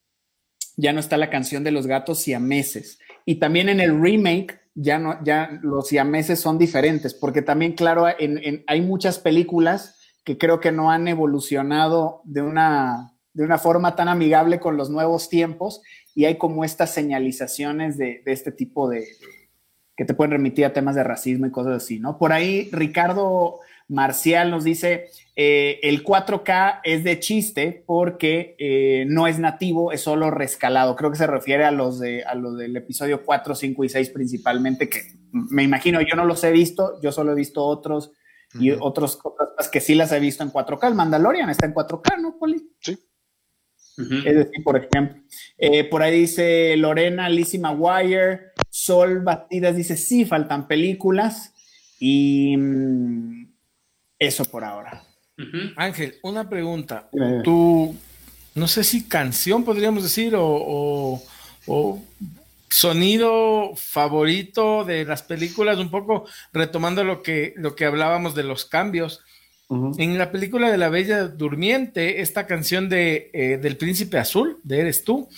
[0.76, 2.98] ya no está la canción de los gatos siameses.
[3.24, 8.06] Y también en el remake ya, no, ya los siameses son diferentes, porque también, claro,
[8.06, 14.08] hay muchas películas que creo que no han evolucionado de una, de una forma tan
[14.08, 15.82] amigable con los nuevos tiempos
[16.14, 19.06] y hay como estas señalizaciones de, este tipo de,
[19.96, 22.18] que te pueden remitir a temas de racismo y cosas así, ¿no?
[22.18, 29.26] Por ahí Ricardo Marcial nos dice, eh, el 4K es de chiste porque eh, no
[29.26, 30.96] es nativo, es solo rescalado.
[30.96, 34.10] Creo que se refiere a los, de, a los del episodio 4, 5 y 6
[34.10, 35.00] principalmente, que
[35.32, 38.12] me imagino, yo no los he visto, yo solo he visto otros
[38.54, 40.88] y otros cosas que sí las he visto en 4K.
[40.88, 42.70] El Mandalorian está en 4K, ¿no, Poli?
[42.80, 42.98] Sí.
[43.96, 45.22] Es decir, por ejemplo,
[45.58, 51.52] eh, por ahí dice Lorena Lizzie McGuire, Sol Batidas dice, sí, faltan películas
[52.00, 53.52] y mm,
[54.18, 55.04] eso por ahora.
[55.76, 57.08] Ángel, una pregunta.
[57.42, 57.96] Tu,
[58.54, 61.22] no sé si canción podríamos decir o,
[62.68, 68.64] sonido favorito de las películas, un poco retomando lo que, lo que hablábamos de los
[68.64, 69.20] cambios.
[69.96, 74.80] En la película de La Bella Durmiente, esta canción de, eh, del Príncipe Azul, de
[74.80, 75.28] Eres tú,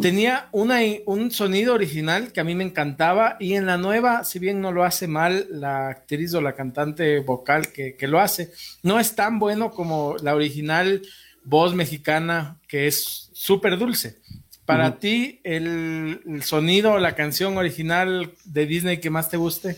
[0.00, 4.38] tenía una, un sonido original que a mí me encantaba y en la nueva, si
[4.38, 9.00] bien no lo hace mal la actriz o la cantante vocal que, lo hace, no
[9.00, 11.02] es tan bueno como la original
[11.42, 14.18] voz mexicana que es súper dulce.
[14.66, 19.76] Para ti, el, el sonido o la canción original de Disney que más te guste?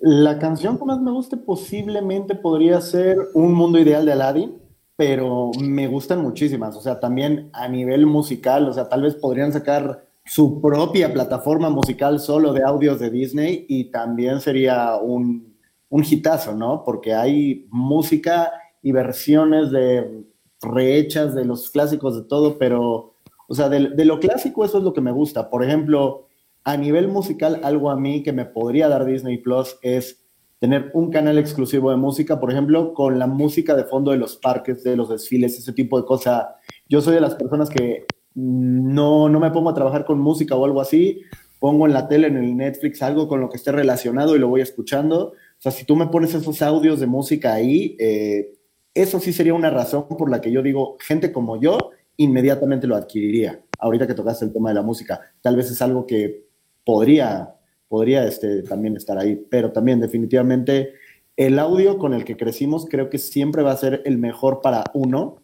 [0.00, 4.58] La canción que más me guste posiblemente podría ser Un Mundo Ideal de Aladdin,
[4.96, 6.74] pero me gustan muchísimas.
[6.74, 11.68] O sea, también a nivel musical, o sea, tal vez podrían sacar su propia plataforma
[11.68, 15.54] musical solo de audios de Disney y también sería un,
[15.90, 16.82] un hitazo, ¿no?
[16.82, 20.24] Porque hay música y versiones de
[20.62, 23.12] rehechas de los clásicos de todo, pero,
[23.48, 25.50] o sea, de, de lo clásico eso es lo que me gusta.
[25.50, 26.29] Por ejemplo,
[26.64, 30.24] a nivel musical, algo a mí que me podría dar Disney Plus es
[30.58, 34.36] tener un canal exclusivo de música, por ejemplo, con la música de fondo de los
[34.36, 36.48] parques, de los desfiles, ese tipo de cosas.
[36.86, 40.64] Yo soy de las personas que no, no me pongo a trabajar con música o
[40.64, 41.22] algo así,
[41.58, 44.48] pongo en la tele, en el Netflix, algo con lo que esté relacionado y lo
[44.48, 45.28] voy escuchando.
[45.28, 48.52] O sea, si tú me pones esos audios de música ahí, eh,
[48.92, 51.78] eso sí sería una razón por la que yo digo, gente como yo,
[52.18, 53.62] inmediatamente lo adquiriría.
[53.78, 56.49] Ahorita que tocaste el tema de la música, tal vez es algo que
[56.84, 57.54] podría,
[57.88, 60.94] podría este, también estar ahí, pero también definitivamente
[61.36, 64.84] el audio con el que crecimos creo que siempre va a ser el mejor para
[64.92, 65.42] uno.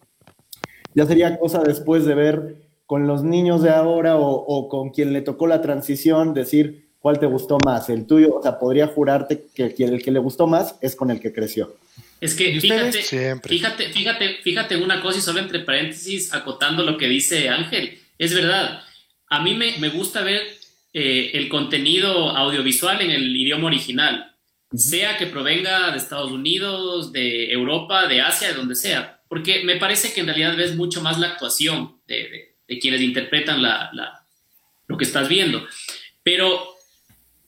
[0.94, 5.22] Ya sería cosa después de ver con los niños de ahora o, con quien le
[5.22, 9.74] tocó la transición, decir cuál te gustó más, el tuyo, o sea, podría jurarte que
[9.78, 11.76] el que le gustó más es con el que creció.
[12.20, 13.02] Es que fíjate,
[13.42, 18.34] fíjate, fíjate, fíjate una cosa y solo entre paréntesis acotando lo que dice Ángel, es
[18.34, 18.80] verdad,
[19.28, 20.42] a mí me, me gusta ver
[20.98, 24.34] eh, el contenido audiovisual en el idioma original,
[24.74, 29.76] sea que provenga de Estados Unidos, de Europa, de Asia, de donde sea, porque me
[29.76, 34.24] parece que en realidad ves mucho más la actuación de, quienes interpretan la,
[34.86, 35.66] lo que estás viendo.
[36.22, 36.66] Pero,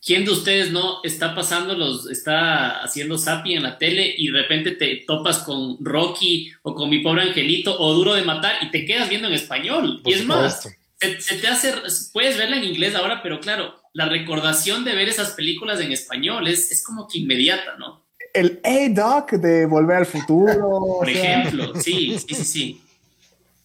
[0.04, 4.42] ¿quién de ustedes no está pasando los, está haciendo Sapi en la tele y de
[4.42, 8.70] repente te topas con Rocky o con mi pobre angelito o Duro de Matar y
[8.70, 10.02] te quedas viendo en español?
[10.04, 10.68] y es más,
[11.00, 11.72] se, te hace,
[12.12, 16.48] puedes verla en inglés ahora, pero claro, la recordación de ver esas películas en español
[16.48, 18.04] es, es como que inmediata, ¿no?
[18.34, 20.98] El Hey Doc de Volver al Futuro.
[20.98, 22.80] Por ejemplo, sí, sí, sí, sí.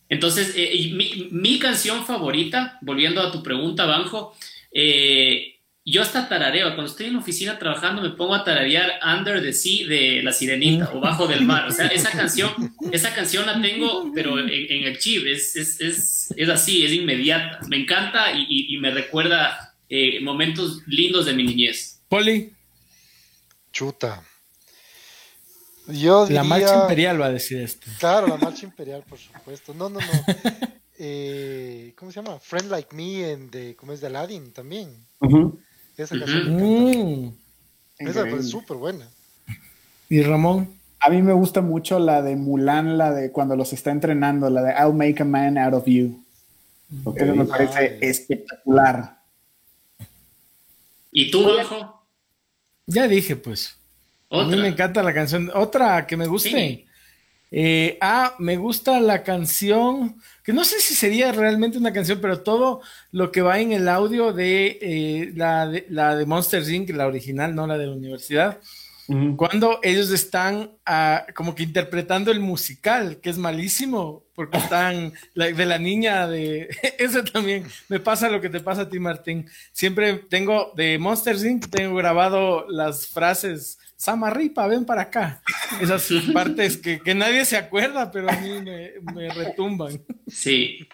[0.10, 4.36] Entonces, eh, mi, mi, canción favorita, volviendo a tu pregunta, Banjo,
[4.72, 5.53] eh,
[5.86, 9.52] yo hasta tarareo, cuando estoy en la oficina trabajando me pongo a tararear Under the
[9.52, 11.68] Sea de La Sirenita o Bajo del Mar.
[11.68, 16.34] O sea, esa canción, esa canción la tengo, pero en, el chip, es, es, es,
[16.38, 17.60] es, así, es inmediata.
[17.68, 22.00] Me encanta y, y, me recuerda eh, momentos lindos de mi niñez.
[22.08, 22.54] Poli.
[23.74, 24.24] Chuta.
[25.88, 27.88] Yo La marcha imperial va a decir esto.
[28.00, 29.74] Claro, la marcha imperial, por supuesto.
[29.74, 30.08] No, no, no.
[31.06, 32.40] Eh, ¿Cómo se llama?
[32.40, 34.96] Friend Like Me, en de, ¿cómo es de Aladdin también.
[35.98, 37.34] Esa canción me
[38.00, 39.08] Esa fue súper buena.
[40.10, 40.70] ¿Y Ramón?
[41.00, 44.62] A mí me gusta mucho la de Mulan, la de cuando los está entrenando, la
[44.62, 46.24] de I'll make a man out of you.
[47.04, 49.18] Porque me parece espectacular.
[51.12, 52.04] ¿Y tú, viejo?
[52.86, 53.78] Ya dije, pues.
[54.30, 55.52] A mí me encanta la canción.
[55.54, 56.86] Otra que me guste.
[57.56, 62.42] Eh, ah, me gusta la canción, que no sé si sería realmente una canción, pero
[62.42, 66.90] todo lo que va en el audio de, eh, la, de la de Monsters Inc.,
[66.90, 68.60] la original, no la de la universidad,
[69.36, 75.66] cuando ellos están ah, como que interpretando el musical, que es malísimo, porque están de
[75.66, 76.70] la niña de...
[76.98, 79.48] Eso también me pasa lo que te pasa a ti, Martín.
[79.74, 85.42] Siempre tengo de Monsters Inc., tengo grabado las frases Samarripa, ven para acá.
[85.80, 90.04] Esas partes que, nadie se acuerda, pero a mí me, retumban.
[90.28, 90.86] Sí.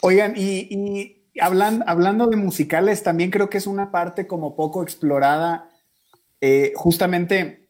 [0.00, 5.70] Oigan, y, hablando, hablando de musicales, también creo que es una parte como poco explorada
[6.40, 7.65] Eh, justamente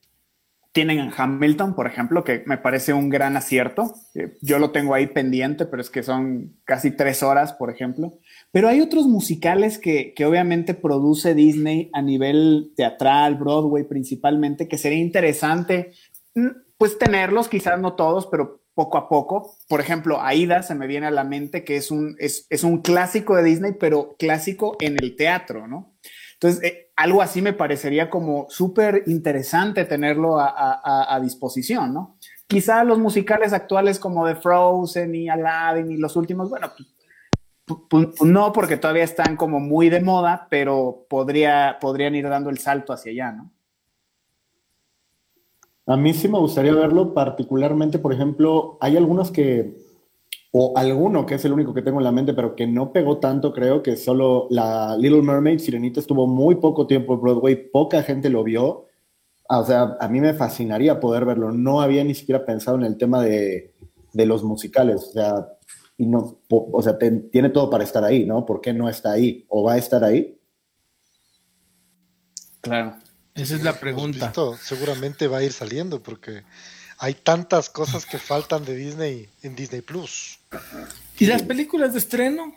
[0.77, 3.95] tienen en Hamilton, por ejemplo, que me parece un gran acierto.
[4.14, 8.18] Eh, yo lo tengo ahí pendiente, pero es que son casi tres horas, por ejemplo.
[8.53, 14.77] Pero hay otros musicales que, que obviamente produce Disney a nivel teatral, Broadway principalmente, que
[14.77, 15.93] sería interesante
[16.35, 19.57] mm, pues tenerlos, quizás no todos, pero poco a poco.
[19.70, 23.35] Por ejemplo, Aida se me viene a la mente que es un, es, un clásico
[23.35, 25.97] de Disney, pero clásico en el teatro, ¿no?
[26.35, 32.16] Entonces, eh, algo así me parecería como súper interesante tenerlo a, a, disposición, ¿no?
[32.47, 36.72] Quizá los musicales actuales como The Frozen y Aladdin y los últimos, bueno,
[37.88, 42.59] pues, no, porque todavía están como muy de moda, pero podría, podrían ir dando el
[42.59, 43.53] salto hacia allá, ¿no?
[45.88, 49.76] A mí sí me gustaría verlo, particularmente, por ejemplo, hay algunos que,
[50.59, 53.19] o alguno que es el único que tengo en la mente, pero que no pegó
[53.19, 58.03] tanto, creo que solo la Little Mermaid, Sirenita, estuvo muy poco tiempo en Broadway, poca
[58.03, 58.87] gente lo vio.
[59.51, 61.53] O sea, a mí me fascinaría poder verlo.
[61.53, 63.75] No había ni siquiera pensado en el tema de,
[64.15, 65.05] de los musicales.
[65.11, 65.47] O sea,
[65.99, 68.47] y no, o sea, tiene todo para estar ahí, ¿no?
[68.47, 69.45] ¿Por qué no está ahí?
[69.49, 70.41] ¿O va a estar ahí?
[72.63, 72.97] Claro.
[73.35, 74.33] Esa es la pregunta.
[74.35, 76.45] Pues seguramente va a ir saliendo porque
[76.99, 80.39] hay tantas cosas que faltan de Disney en Disney Plus.
[81.18, 82.55] ¿Y las películas de estreno?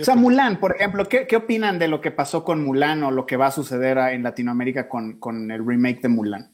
[0.00, 3.10] O sea, Mulan, por ejemplo, ¿qué, ¿qué, opinan de lo que pasó con Mulan o
[3.10, 6.52] lo que va a suceder en Latinoamérica con, con el remake de Mulan?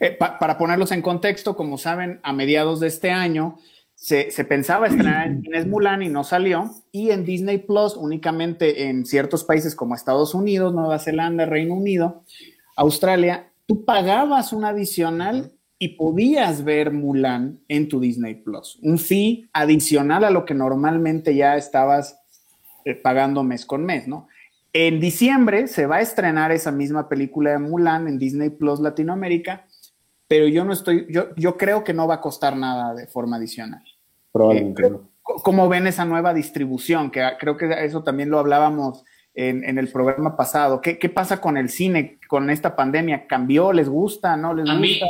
[0.00, 3.58] Eh, pa, para ponerlos en contexto, como saben, a mediados de este año
[3.94, 6.70] se, se, pensaba estrenar en cines Mulan y no salió.
[6.90, 12.24] Y en Disney Plus, únicamente en ciertos países como Estados Unidos, Nueva Zelanda, Reino Unido,
[12.76, 15.52] Australia, tú pagabas un adicional
[15.82, 18.78] y podías ver Mulan en tu Disney Plus.
[18.82, 22.20] Un fee adicional a lo que normalmente ya estabas
[22.84, 24.28] eh, pagando mes con mes, ¿no?
[24.74, 29.66] En diciembre se va a estrenar esa misma película de Mulan en Disney Plus Latinoamérica,
[30.28, 33.36] pero yo no estoy, yo, yo creo que no va a costar nada de forma
[33.36, 33.82] adicional.
[34.30, 37.10] Probablemente eh, ¿Cómo ven esa nueva distribución?
[37.10, 39.02] Que creo que eso también lo hablábamos
[39.32, 40.82] en, en el programa pasado.
[40.82, 43.26] ¿Qué, ¿Qué, pasa con el cine con esta pandemia?
[43.26, 43.72] ¿Cambió?
[43.72, 44.36] ¿Les gusta?
[44.36, 44.80] ¿No les a gusta?
[44.80, 45.00] Mí,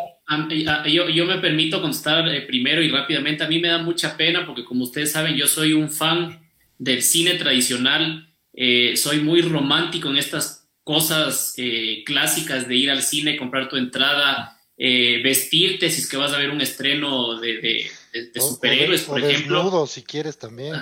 [0.86, 3.44] yo, yo, me permito contestar eh, primero y rápidamente.
[3.44, 6.40] A mí me da mucha pena porque como ustedes saben, yo soy un fan
[6.78, 8.28] del cine tradicional.
[8.52, 13.76] Eh, soy muy romántico en estas cosas eh, clásicas de ir al cine, comprar tu
[13.76, 18.40] entrada, eh, vestirte si es que vas a ver un estreno de, de de, de
[18.40, 19.56] superhéroes, o por o ejemplo.
[19.56, 20.74] Desnudo, si quieres también.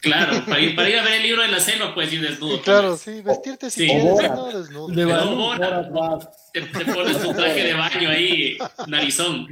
[0.00, 2.56] Claro, para ir, para ir, a ver el libro de la selva puedes ir desnudo.
[2.56, 3.86] Sí, claro, sí, vestirte si sí.
[3.86, 4.88] quieres, no desnudo.
[4.88, 8.56] De te, te, pones tu traje de baño ahí,
[8.86, 9.48] narizón.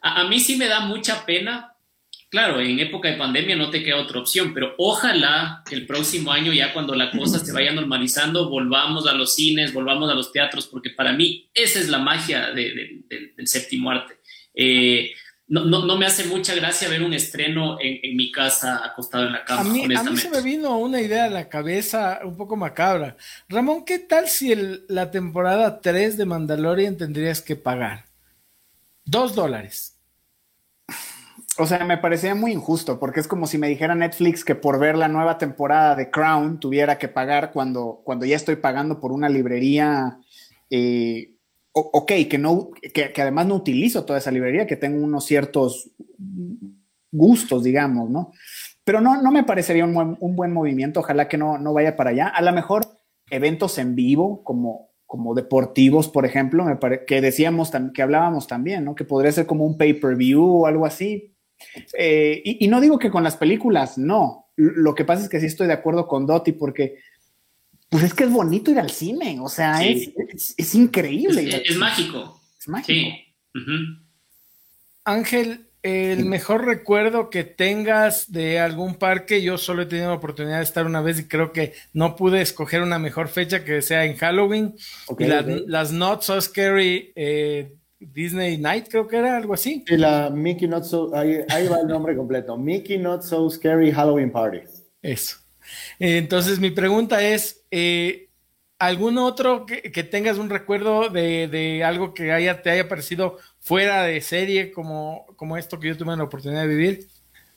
[0.00, 1.75] A, a, mí sí me da mucha pena.
[2.28, 6.32] Claro, en época de pandemia no te queda otra opción, pero ojalá que el próximo
[6.32, 10.32] año, ya cuando la cosa se vaya normalizando, volvamos a los cines, volvamos a los
[10.32, 14.18] teatros, porque para mí esa es la magia de, de, de, del séptimo arte.
[14.54, 15.12] Eh,
[15.48, 19.26] no, no, no, me hace mucha gracia ver un estreno en, en, mi casa acostado
[19.26, 19.60] en la cama.
[19.60, 23.16] A mí, a mí se me vino una idea a la cabeza un poco macabra.
[23.48, 28.06] Ramón, ¿qué tal si el, la temporada 3 de Mandalorian tendrías que pagar?
[29.04, 29.95] Dos dólares.
[31.58, 34.78] O sea, me parecía muy injusto porque es como si me dijera Netflix que por
[34.78, 39.12] ver la nueva temporada de Crown tuviera que pagar cuando, cuando ya estoy pagando por
[39.12, 40.18] una librería.
[40.68, 41.32] Eh,
[41.72, 45.90] ok, que, no, que, además no utilizo toda esa librería, que tengo unos ciertos
[47.10, 48.32] gustos, digamos, ¿no?
[48.84, 52.10] Pero no, no me parecería un buen, buen movimiento, ojalá que no, no vaya para
[52.10, 52.28] allá.
[52.28, 52.86] A lo mejor
[53.30, 58.84] eventos en vivo, como, como deportivos, por ejemplo, me pare, que decíamos, que hablábamos también,
[58.84, 58.94] ¿no?
[58.94, 61.35] Que podría ser como un pay-per-view o algo así.
[61.98, 64.46] Eh, y, y no digo que con las películas, no.
[64.56, 66.98] Lo que pasa es que sí estoy de acuerdo con Dotti porque
[67.88, 70.12] pues es que es bonito ir al cine, o sea, sí.
[70.16, 71.48] es, es, es, increíble.
[71.48, 72.40] Es, es, mágico.
[72.58, 72.92] Es mágico.
[72.92, 73.34] Sí.
[73.54, 74.06] Uh -huh.
[75.04, 80.56] Ángel, el mejor recuerdo que tengas de algún parque, yo solo he tenido la oportunidad
[80.56, 84.04] de estar una vez y creo que no pude escoger una mejor fecha que sea
[84.04, 84.74] en Halloween.
[85.06, 85.64] Okay, y la, okay.
[85.68, 89.84] las Not So Scary eh, Disney Night, creo que era algo así.
[89.86, 93.90] Y la Mickey Not So, ahí, ahí va el nombre completo, Mickey Not So Scary
[93.92, 94.60] Halloween Party.
[95.02, 95.38] Eso.
[95.98, 98.28] Entonces, mi pregunta es: eh,
[98.78, 103.38] ¿algún otro que, que, tengas un recuerdo de, de, algo que haya, te haya parecido
[103.60, 107.08] fuera de serie, como, como esto que yo tuve la oportunidad de vivir?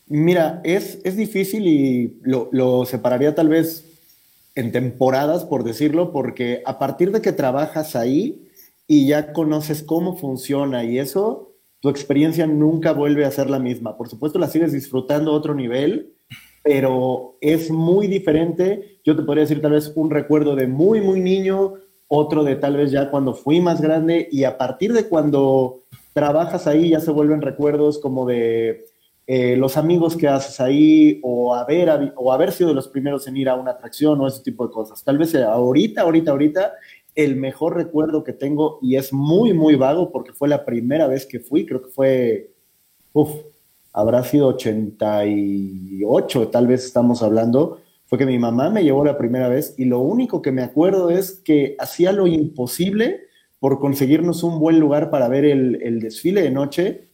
[0.08, 3.86] Mira, es, es difícil y lo, lo separaría tal vez
[4.56, 8.49] en temporadas, por decirlo, porque a partir de que trabajas ahí
[8.90, 13.96] y ya conoces cómo funciona y eso, tu experiencia nunca vuelve a ser la misma.
[13.96, 16.14] Por supuesto, la sigues disfrutando a otro nivel
[16.64, 19.00] pero es muy diferente.
[19.04, 21.76] Yo te podría decir tal vez un recuerdo de muy, muy niño,
[22.08, 25.82] otro de tal vez ya cuando fui más grande y a partir de cuando
[26.14, 28.86] trabajas ahí ya se vuelven recuerdos como de
[29.28, 33.38] eh, los amigos que haces ahí o haber, o haber sido de los primeros en
[33.38, 35.04] ir a una atracción o ese tipo de cosas.
[35.04, 36.74] Tal vez ahorita, ahorita, ahorita,
[37.16, 41.26] el mejor recuerdo que tengo y es muy, muy vago porque fue la primera vez
[41.26, 42.52] que fui, creo que fue,
[43.14, 43.32] uff,
[43.94, 49.50] habrá sido 88, tal vez estamos hablando, fue que mi mamá me llevó la primera
[49.50, 53.22] vez y lo único que me acuerdo es que hacía lo imposible
[53.60, 57.10] por conseguirnos un buen lugar para ver el, el desfile de noche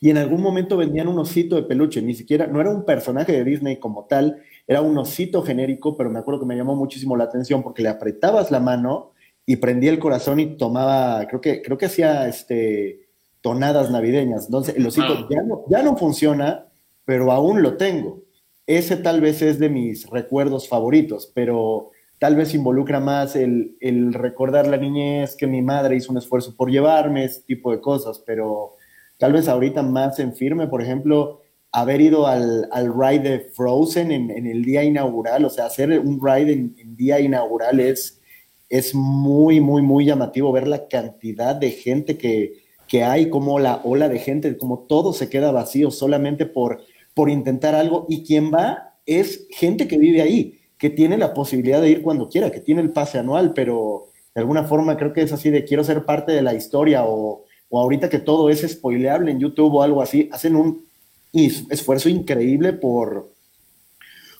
[0.00, 3.32] y en algún momento vendían un osito de peluche, ni siquiera, no era un personaje
[3.32, 7.16] de Disney como tal, era un osito genérico, pero me acuerdo que me llamó muchísimo
[7.16, 9.12] la atención porque le apretabas la mano
[9.46, 13.08] y prendía el corazón y tomaba, creo que, creo que hacía este,
[13.42, 14.46] tonadas navideñas.
[14.46, 16.68] Entonces, el osito ya, no, ya no funciona,
[17.04, 18.22] pero aún lo tengo.
[18.66, 24.14] Ese tal vez es de mis recuerdos favoritos, pero tal vez involucra más el, el
[24.14, 28.22] recordar la niñez, que mi madre hizo un esfuerzo por llevarme, ese tipo de cosas,
[28.24, 28.76] pero
[29.18, 31.42] tal vez ahorita más en firme, por ejemplo,
[31.74, 35.98] haber ido al, al ride de Frozen en, en, el día inaugural, o sea, hacer
[35.98, 38.20] un ride en, en, día inaugural es,
[38.68, 43.80] es muy, muy, muy llamativo ver la cantidad de gente que, que hay, como la
[43.82, 46.80] ola de gente, como todo se queda vacío solamente por,
[47.12, 48.06] por intentar algo.
[48.08, 52.28] Y quien va es gente que vive ahí, que tiene la posibilidad de ir cuando
[52.28, 55.64] quiera, que tiene el pase anual, pero de alguna forma creo que es así de
[55.64, 57.44] quiero ser parte de la historia o
[57.74, 60.86] o ahorita que todo es spoileable en YouTube o algo así, hacen un
[61.34, 63.30] esfuerzo increíble por,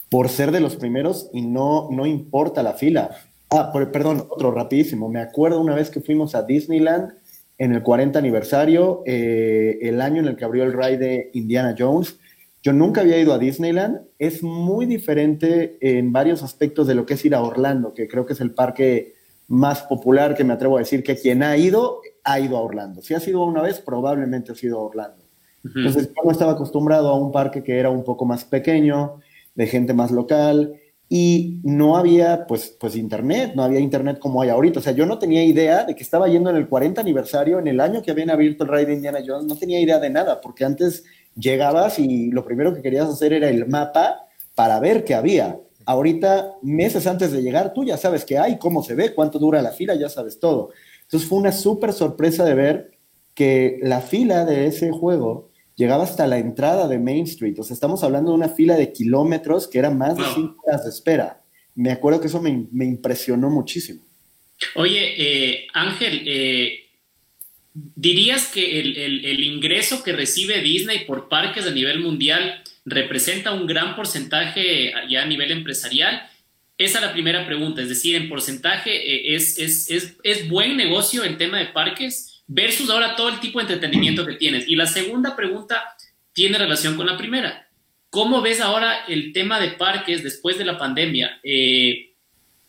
[0.08, 3.10] por ser de los primeros y no, no importa la fila.
[3.50, 5.08] Ah, perdón, otro rapidísimo.
[5.08, 7.12] Me acuerdo una vez que fuimos a Disneyland
[7.58, 11.74] en el 40 aniversario, eh, el año en el que abrió el ride de Indiana
[11.78, 12.18] Jones.
[12.62, 14.00] Yo nunca había ido a Disneyland.
[14.18, 18.26] Es muy diferente en varios aspectos de lo que es ir a Orlando, que creo
[18.26, 19.14] que es el parque
[19.46, 23.02] más popular que me atrevo a decir que quien ha ido ha ido a Orlando.
[23.02, 25.23] Si ha sido una vez, probablemente ha sido a Orlando.
[25.64, 29.20] Entonces, yo no estaba acostumbrado a un parque que era un poco más pequeño,
[29.54, 30.74] de gente más local,
[31.08, 34.80] y no había, pues, pues, internet, no había internet como hay ahorita.
[34.80, 37.68] O sea, yo no tenía idea de que estaba yendo en el 40 aniversario, en
[37.68, 40.40] el año que habían abierto el ride de Indiana Jones, no tenía idea de nada,
[40.40, 41.04] porque antes
[41.36, 45.58] llegabas y lo primero que querías hacer era el mapa para ver qué había.
[45.86, 49.60] Ahorita, meses antes de llegar, tú ya sabes qué hay, cómo se ve, cuánto dura
[49.60, 50.70] la fila, ya sabes todo.
[51.02, 52.90] Entonces fue una súper sorpresa de ver
[53.34, 57.58] que la fila de ese juego llegaba hasta la entrada de Main Street.
[57.58, 60.84] O sea, estamos hablando de una fila de kilómetros que era más de cinco horas
[60.84, 61.42] de espera.
[61.74, 64.04] Me acuerdo que eso me, me impresionó muchísimo.
[64.76, 66.86] Oye, eh, Ángel, eh,
[67.72, 73.52] ¿dirías que el, el, el, ingreso que recibe Disney por parques a nivel mundial representa
[73.52, 76.22] un gran porcentaje ya a nivel empresarial?
[76.78, 80.76] Esa es la primera pregunta, es decir, en porcentaje, eh, ¿es, es, es, es buen
[80.76, 84.68] negocio el tema de parques versus ahora todo el tipo de entretenimiento que tienes?
[84.68, 85.82] Y la segunda pregunta
[86.32, 87.68] tiene relación con la primera.
[88.10, 91.40] ¿Cómo ves ahora el tema de parques después de la pandemia?
[91.42, 92.14] Eh,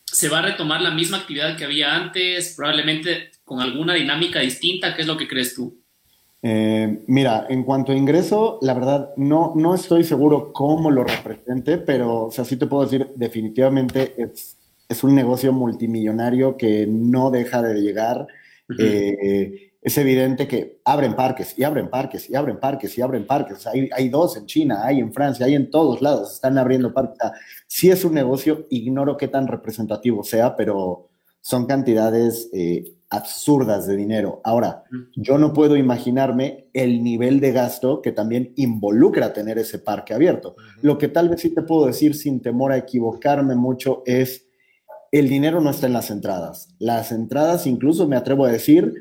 [0.06, 2.56] ¿Se va a retomar la misma actividad que había antes?
[2.56, 4.96] Probablemente con alguna dinámica distinta.
[4.96, 5.78] ¿Qué es lo que crees tú?
[6.42, 11.80] Eh, mira, en cuanto a ingreso, la verdad no, no estoy seguro cómo lo represente,
[11.80, 14.58] pero o sea, sí te puedo decir, definitivamente es,
[14.88, 18.28] es un negocio multimillonario que no deja de llegar.
[18.68, 18.78] Uh -huh.
[18.80, 23.68] eh, es evidente que abren parques y abren parques y abren parques y abren parques.
[23.68, 27.20] Hay, hay dos en China, hay en Francia, hay en todos lados, están abriendo parques.
[27.68, 31.10] Sí es un negocio, ignoro qué tan representativo sea, pero
[31.40, 34.42] son cantidades eh, absurdas de dinero.
[34.44, 34.86] Ahora,
[35.16, 40.56] yo no puedo imaginarme el nivel de gasto que también involucra tener ese parque abierto.
[40.82, 44.45] Lo que tal vez sí te puedo decir sin temor a equivocarme mucho es
[45.20, 46.68] el dinero no está en las entradas.
[46.78, 48.94] Las entradas, incluso me atrevo a decir,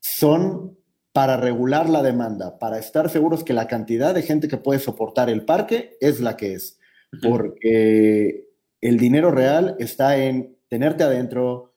[0.00, 0.76] son
[1.12, 5.30] para regular la demanda, para estar seguros que la cantidad de gente que puede soportar
[5.30, 6.80] el parque es la que es.
[7.22, 8.48] Porque
[8.80, 11.74] el dinero real está en tenerte adentro,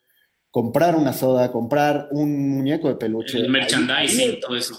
[0.50, 3.38] comprar una soda, comprar un muñeco de peluche.
[3.38, 4.76] El merchandising, ahí, todo eso.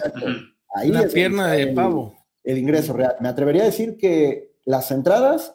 [0.75, 2.17] Ahí una pierna de el, pavo.
[2.43, 3.15] El ingreso real.
[3.21, 5.55] Me atrevería a decir que las entradas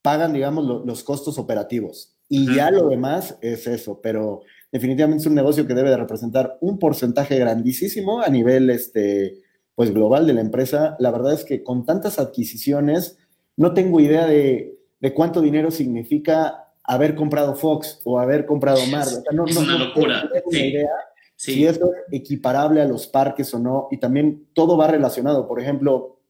[0.00, 2.16] pagan, digamos, lo, los costos operativos.
[2.32, 6.58] Y ya lo demás es eso, pero definitivamente es un negocio que debe de representar
[6.60, 9.42] un porcentaje grandísimo a nivel este,
[9.74, 10.94] pues, global de la empresa.
[11.00, 13.18] La verdad es que con tantas adquisiciones,
[13.56, 19.18] no tengo idea de, de cuánto dinero significa haber comprado Fox o haber comprado Marvel.
[19.18, 20.28] O sea, no, es no, una no locura.
[20.50, 20.66] Sí.
[20.66, 20.88] idea
[21.34, 21.54] sí.
[21.54, 23.88] si eso es equiparable a los parques o no.
[23.90, 25.48] Y también todo va relacionado.
[25.48, 26.20] Por ejemplo,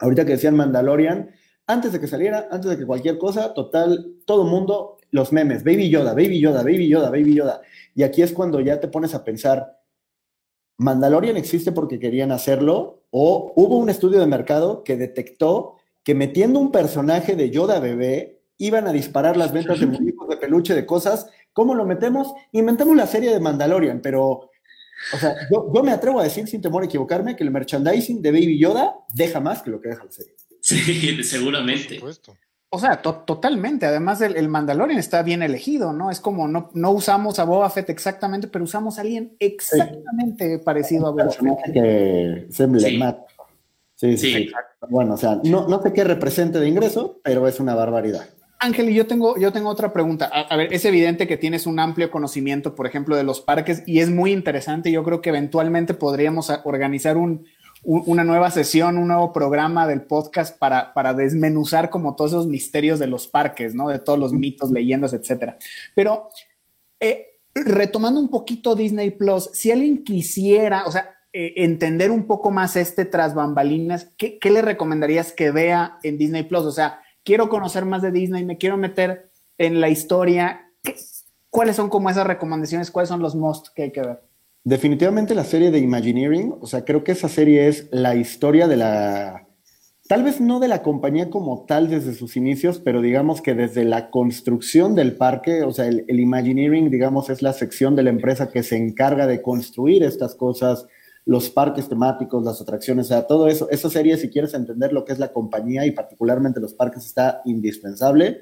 [0.00, 1.30] ahorita que decían Mandalorian,
[1.68, 5.90] antes de que saliera, antes de que cualquier cosa, total, todo mundo los memes, Baby
[5.90, 7.62] Yoda, Baby Yoda, Baby Yoda, Baby Yoda.
[7.94, 9.80] Y aquí es cuando ya te pones a pensar,
[10.76, 13.04] ¿Mandalorian existe porque querían hacerlo?
[13.10, 18.42] ¿O hubo un estudio de mercado que detectó que metiendo un personaje de Yoda bebé
[18.58, 21.28] iban a disparar las ventas de muñecos de peluche de cosas?
[21.52, 22.34] ¿Cómo lo metemos?
[22.50, 24.50] Inventamos la serie de Mandalorian, pero
[25.12, 28.32] o sea, yo, me atrevo a decir sin temor a equivocarme que el merchandising de
[28.32, 30.34] Baby Yoda deja más que lo que deja la serie.
[30.60, 32.00] Sí, seguramente.
[32.74, 33.86] O sea, totalmente.
[33.86, 36.10] Además, el, Mandalorian está bien elegido, ¿no?
[36.10, 41.06] Es como no, no usamos a Boba Fett exactamente, pero usamos a alguien exactamente parecido
[41.06, 41.72] a Boba Fett.
[41.72, 43.46] Que es emblemático.
[43.94, 44.52] Sí, sí, sí.
[44.88, 48.26] Bueno, o sea, no, no sé qué represente de ingreso, pero es una barbaridad.
[48.58, 50.26] Ángel, y yo tengo, yo tengo otra pregunta.
[50.26, 54.00] A, ver, es evidente que tienes un amplio conocimiento, por ejemplo, de los parques y
[54.00, 54.90] es muy interesante.
[54.90, 57.16] Yo creo que eventualmente podríamos organizar
[57.84, 62.98] una nueva sesión, un nuevo programa del podcast para, para desmenuzar como todos esos misterios
[62.98, 63.88] de los parques, ¿no?
[63.88, 65.58] De todos los mitos, leyendas, etcétera.
[65.94, 66.30] Pero
[67.00, 72.50] eh, retomando un poquito Disney Plus, si alguien quisiera, o sea, eh, entender un poco
[72.50, 76.64] más este tras bambalinas, ¿qué, ¿qué le recomendarías que vea en Disney Plus?
[76.64, 80.70] O sea, quiero conocer más de Disney, me quiero meter en la historia.
[81.50, 82.90] ¿Cuáles son como esas recomendaciones?
[82.90, 84.22] ¿Cuáles son los most que hay que ver?
[84.64, 88.78] Definitivamente la serie de Imagineering, o sea, creo que esa serie es la historia de
[88.78, 89.46] la,
[90.08, 93.84] tal vez no de la compañía como tal desde sus inicios, pero digamos que desde
[93.84, 98.10] la construcción del parque, o sea, el, el Imagineering, digamos, es la sección de la
[98.10, 100.86] empresa que se encarga de construir estas cosas,
[101.26, 103.68] los parques temáticos, las atracciones, o sea, todo eso.
[103.70, 107.40] Esa serie, si quieres entender lo que es la compañía y particularmente los parques, está
[107.44, 108.40] indispensable.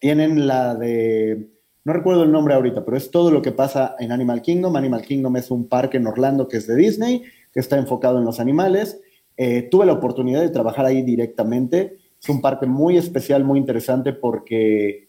[0.00, 1.53] Tienen la de,
[1.84, 4.74] no recuerdo el nombre ahorita, pero es todo lo que pasa en Animal Kingdom.
[4.74, 7.22] Animal Kingdom es un parque en Orlando que es de Disney,
[7.52, 9.00] que está enfocado en los animales.
[9.36, 11.98] Eh, tuve la oportunidad de trabajar ahí directamente.
[12.22, 15.08] Es un parque muy especial, muy interesante porque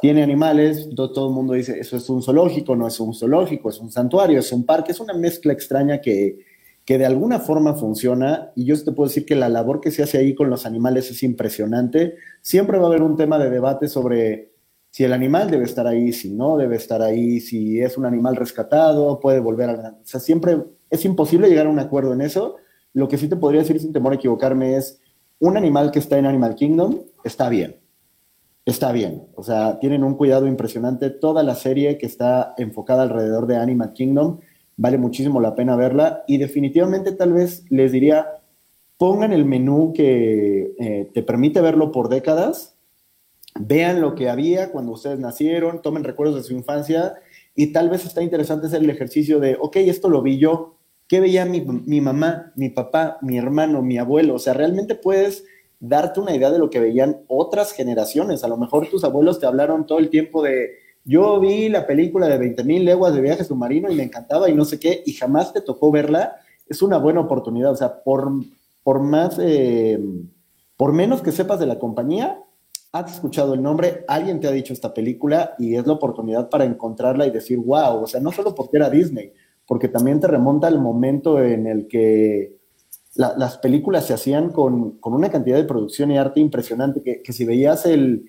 [0.00, 3.78] tiene animales, todo, el mundo dice, eso es un zoológico, no es un zoológico, es
[3.78, 6.38] un santuario, es un parque, es una mezcla extraña que,
[6.84, 10.02] que de alguna forma funciona y yo te puedo decir que la labor que se
[10.02, 12.14] hace ahí con los animales es impresionante.
[12.40, 14.49] Siempre va a haber un tema de debate sobre
[14.90, 18.36] si el animal debe estar ahí, si no debe estar ahí, si es un animal
[18.36, 19.96] rescatado, puede volver a...
[20.02, 20.58] O sea, siempre
[20.90, 22.56] es imposible llegar a un acuerdo en eso.
[22.92, 25.00] Lo que sí te podría decir sin temor a equivocarme es,
[25.38, 27.80] un animal que está en Animal Kingdom está bien
[28.70, 29.26] está bien.
[29.34, 31.10] O sea, tienen un cuidado impresionante.
[31.10, 34.38] Toda la serie que está enfocada alrededor de Animal Kingdom
[34.76, 36.24] vale muchísimo la pena verla.
[36.26, 38.26] Y definitivamente tal vez les diría,
[38.96, 42.69] pongan el menú que eh, te permite verlo por décadas,
[43.58, 47.14] vean lo que había cuando ustedes nacieron, tomen recuerdos de su infancia
[47.54, 50.76] y tal vez está interesante hacer el ejercicio de, ok, esto lo vi yo,
[51.08, 54.34] ¿qué veía mi, mi mamá, mi papá, mi hermano, mi abuelo?
[54.34, 55.44] O sea, realmente puedes
[55.80, 58.44] darte una idea de lo que veían otras generaciones.
[58.44, 62.28] A lo mejor tus abuelos te hablaron todo el tiempo de, yo vi la película
[62.28, 65.52] de 20.000 leguas de viaje submarino y me encantaba y no sé qué, y jamás
[65.52, 66.36] te tocó verla,
[66.68, 67.72] es una buena oportunidad.
[67.72, 68.30] O sea, por,
[68.82, 69.98] por más, eh,
[70.76, 72.38] por menos que sepas de la compañía,
[72.92, 76.64] has escuchado el nombre, alguien te ha dicho esta película y es la oportunidad para
[76.64, 79.32] encontrarla y decir, wow, o sea, no solo porque era Disney,
[79.66, 82.58] porque también te remonta al momento en el que
[83.14, 87.84] las películas se hacían con, una cantidad de producción y arte impresionante, que, si veías
[87.86, 88.24] el,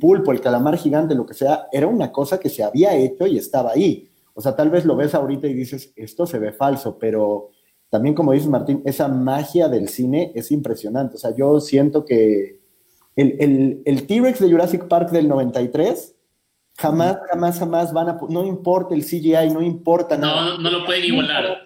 [0.00, 3.38] pulpo, el calamar gigante, lo que sea, era una cosa que se había hecho y
[3.38, 4.08] estaba ahí.
[4.34, 7.50] O sea, tal vez lo ves ahorita y dices, esto se ve falso, pero
[7.88, 11.16] también como dices Martín, esa magia del cine es impresionante.
[11.16, 12.59] O sea, yo siento que
[13.20, 16.16] el, el, el T-Rex de Jurassic Park del 93
[16.80, 18.18] Jamás, jamás, jamás van a.
[18.30, 20.56] No importa el CGI, no importa nada.
[20.56, 21.62] No, no lo pueden igualar.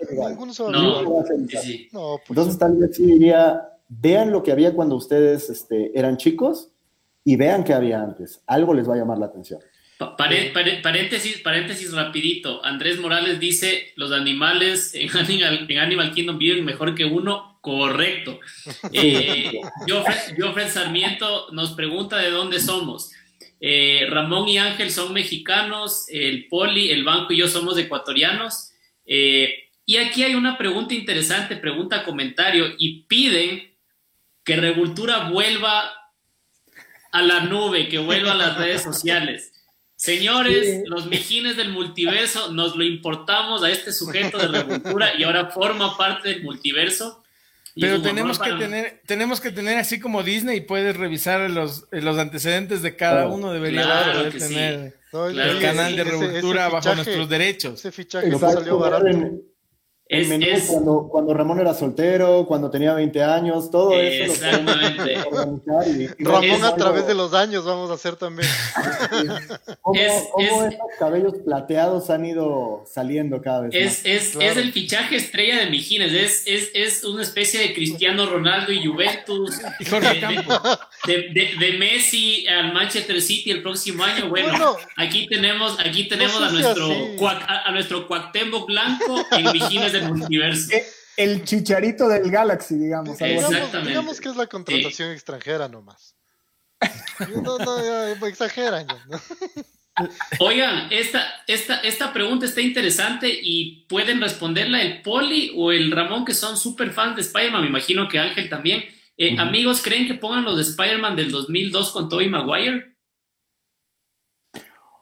[1.93, 6.73] No, Entonces, tal vez sí diría: vean lo que había cuando ustedes este, eran chicos
[7.23, 8.43] y vean qué había antes.
[8.47, 9.61] Algo les va a llamar la atención.
[9.99, 12.65] Paréntesis, paréntesis rapidito.
[12.65, 17.59] Andrés Morales dice, los animales en Animal, en Animal Kingdom viven mejor que uno.
[17.61, 18.41] Correcto.
[18.93, 19.61] Eh,
[20.69, 23.11] Sarmiento nos pregunta de dónde somos.
[23.59, 28.73] Eh, Ramón y Ángel son mexicanos, el Poli, el Banco y yo somos ecuatorianos.
[29.07, 33.75] Eh, y aquí hay una pregunta interesante, pregunta, comentario, y piden
[34.45, 35.91] que Revoltura vuelva
[37.13, 39.54] a la nube, que vuelva a las redes sociales.
[40.05, 45.47] Señores, los mijines del multiverso, nos lo importamos a este sujeto de Revoltura y ahora
[45.47, 47.25] forma parte del multiverso.
[47.75, 52.83] Pero tenemos que tener, tenemos que tener así como Disney, puedes revisar los, los antecedentes
[52.83, 57.81] de cada uno, debería claro tener el canal de revoltura bajo nuestros derechos.
[57.81, 59.09] Ese fichaje salió barato.
[60.07, 64.33] Es, Cuando, cuando, Ramón era soltero, cuando tenía 20 años, todo eso.
[64.33, 65.17] Exactamente.
[66.19, 68.47] Ramón a través de los años vamos a hacer también.
[69.81, 74.05] ¿Cómo, estos cabellos plateados han ido saliendo cada vez es, más?
[74.05, 78.73] Es, es el fichaje estrella de Mijines, es, es, es una especie de Cristiano Ronaldo
[78.73, 79.59] y Juventus,
[81.07, 84.29] de, de, de, Messi al Manchester City el próximo año.
[84.29, 90.13] Bueno, aquí tenemos, aquí tenemos a, nuestro, a, a, nuestro Cuauhtémoc Blanco en Mijines del
[90.15, 90.73] multiverso.
[90.73, 90.85] Eh,
[91.17, 93.19] el chicharito del Galaxy, digamos.
[93.19, 96.15] Digamos, digamos, que es la contratación extranjera nomás.
[97.43, 98.87] No, no, exageran.
[100.41, 106.25] Oigan, esta, esta, esta pregunta está interesante y pueden responderla el Poli o el Ramón,
[106.25, 107.63] que son súper fans de Spider-Man.
[107.63, 108.85] Me imagino que Ángel también.
[109.17, 112.97] Eh, amigos, ¿creen que pongan los de Spider-Man del 2002 con Tobey Maguire?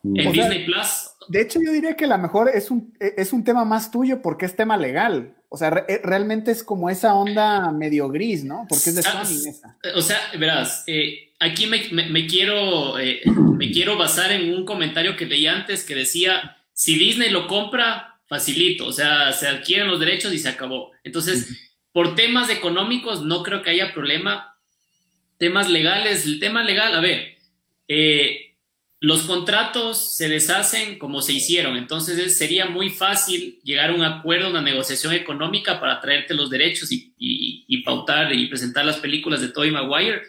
[0.04, 1.11] En Disney Plus.
[1.28, 4.46] De hecho, yo diría que la mejor es un, es un tema más tuyo porque
[4.46, 5.34] es tema legal.
[5.48, 8.66] O sea, eh, realmente es como esa onda medio gris, ¿no?
[8.68, 9.76] Porque es de Sony esa.
[9.94, 15.26] O sea, verás, eh, aquí me, quiero, eh, me quiero basar en un comentario que
[15.26, 18.86] leí antes que decía, si Disney lo compra, facilito.
[18.86, 20.92] O sea, se adquieren los derechos y se acabó.
[21.04, 24.56] Entonces, por temas económicos no creo que haya problema.
[25.36, 27.36] Temas legales, el tema legal, a ver,
[27.88, 28.51] eh,
[29.02, 34.48] los contratos se deshacen como se hicieron, entonces sería muy fácil llegar a un acuerdo,
[34.48, 39.72] una negociación económica para traerte los derechos y, pautar y presentar las películas de Tobey
[39.72, 40.22] Maguire.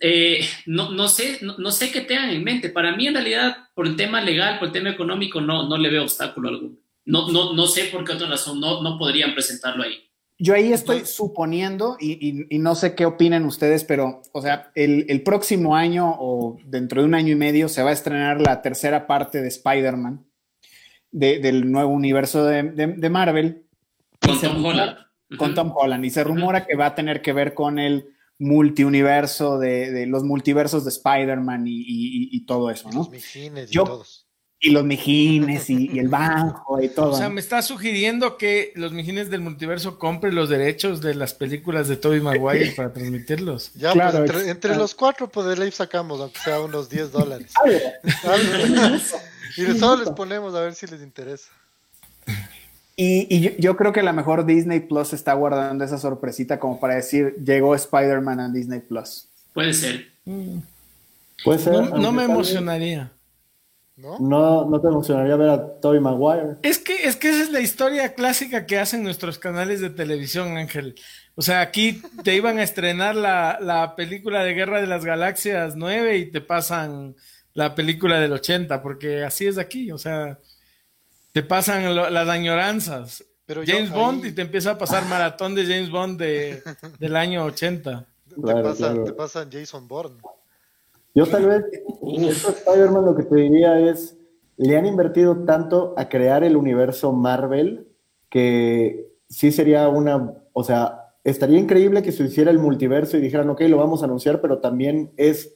[0.00, 2.68] Eh, no, no, sé, no, sé qué tengan en mente.
[2.68, 5.88] Para mí, en realidad, por el tema legal, por el tema económico, no, no le
[5.88, 6.76] veo obstáculo alguno.
[7.04, 10.10] No, no, no sé por qué otra razón no, no podrían presentarlo ahí.
[10.42, 15.76] Yo ahí estoy suponiendo, y, no sé qué opinen ustedes, pero, o sea, el, próximo
[15.76, 19.40] año o dentro de un año y medio se va a estrenar la tercera parte
[19.40, 20.26] de Spider-Man,
[21.12, 23.68] del nuevo universo de, Marvel.
[24.20, 24.96] Con Tom Holland.
[25.38, 26.04] Con Tom Holland.
[26.04, 28.08] Y se rumora que va a tener que ver con el
[28.40, 33.08] multiuniverso de, los multiversos de Spider-Man y, todo eso, ¿no?
[33.12, 34.21] Los y todos
[34.64, 37.10] y los mijines y, el banco y todo.
[37.10, 41.34] O sea, me está sugiriendo que los mijines del multiverso compren los derechos de las
[41.34, 43.72] películas de Tobey Maguire para transmitirlos.
[43.74, 47.52] Ya, pues, claro, entre, los cuatro, pues de ley sacamos, aunque sea unos 10 dólares.
[49.56, 51.50] y de solo les ponemos a ver si les interesa.
[52.94, 56.94] Y, yo, creo que a lo mejor Disney Plus está guardando esa sorpresita como para
[56.94, 59.26] decir, llegó Spider-Man a Disney Plus.
[59.54, 60.06] Puede ser.
[61.42, 61.72] Puede ser.
[61.72, 63.10] no me emocionaría.
[64.02, 64.66] ¿No?
[64.66, 64.80] ¿No?
[64.80, 66.56] te emocionaría ver a Tobey Maguire?
[66.62, 70.56] Es que, es que esa es la historia clásica que hacen nuestros canales de televisión,
[70.56, 70.96] Ángel.
[71.36, 76.18] O sea, aquí te iban a estrenar la, película de Guerra de las Galaxias 9
[76.18, 77.14] y te pasan
[77.54, 80.38] la película del 80, porque así es aquí, o sea,
[81.32, 83.24] te pasan las añoranzas.
[83.46, 86.62] Pero James Bond y te empieza a pasar maratón de James Bond de,
[86.98, 88.06] del año 80.
[89.04, 90.20] te, pasan, Jason Bourne.
[91.14, 91.64] Yo tal vez,
[92.28, 94.16] esto Spider-Man lo que te diría es,
[94.56, 97.88] le han invertido tanto a crear el universo Marvel
[98.30, 103.50] que sí sería una, o sea, estaría increíble que se hiciera el multiverso y dijeran,
[103.50, 105.54] ok, lo vamos a anunciar, pero también es,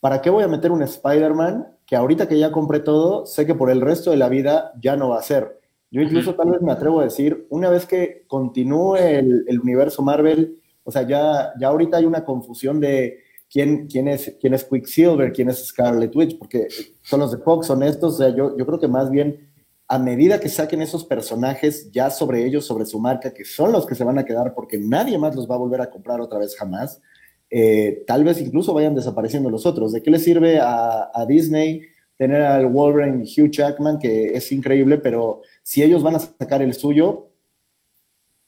[0.00, 3.56] ¿para qué voy a meter un Spider-Man que ahorita que ya compré todo, sé que
[3.56, 5.60] por el resto de la vida ya no va a ser?
[5.90, 10.00] Yo incluso tal vez me atrevo a decir, una vez que continúe el, el universo
[10.02, 13.21] Marvel, o sea, ya, ya ahorita hay una confusión de
[13.52, 16.68] quién, quién, es, quién es Quicksilver, quién es Scarlet Witch, porque
[17.02, 19.52] son los de Fox, son estos, o sea, yo, yo creo que más bien
[19.88, 23.84] a medida que saquen esos personajes ya sobre ellos, sobre su marca, que son los
[23.84, 26.38] que se van a quedar porque nadie más los va a volver a comprar otra
[26.38, 27.02] vez jamás,
[27.50, 29.92] eh, tal vez incluso vayan desapareciendo los otros.
[29.92, 31.82] ¿De qué le sirve a, a, Disney
[32.16, 36.72] tener al Wolverine Hugh Jackman, que es increíble, pero si ellos van a sacar el
[36.72, 37.28] suyo,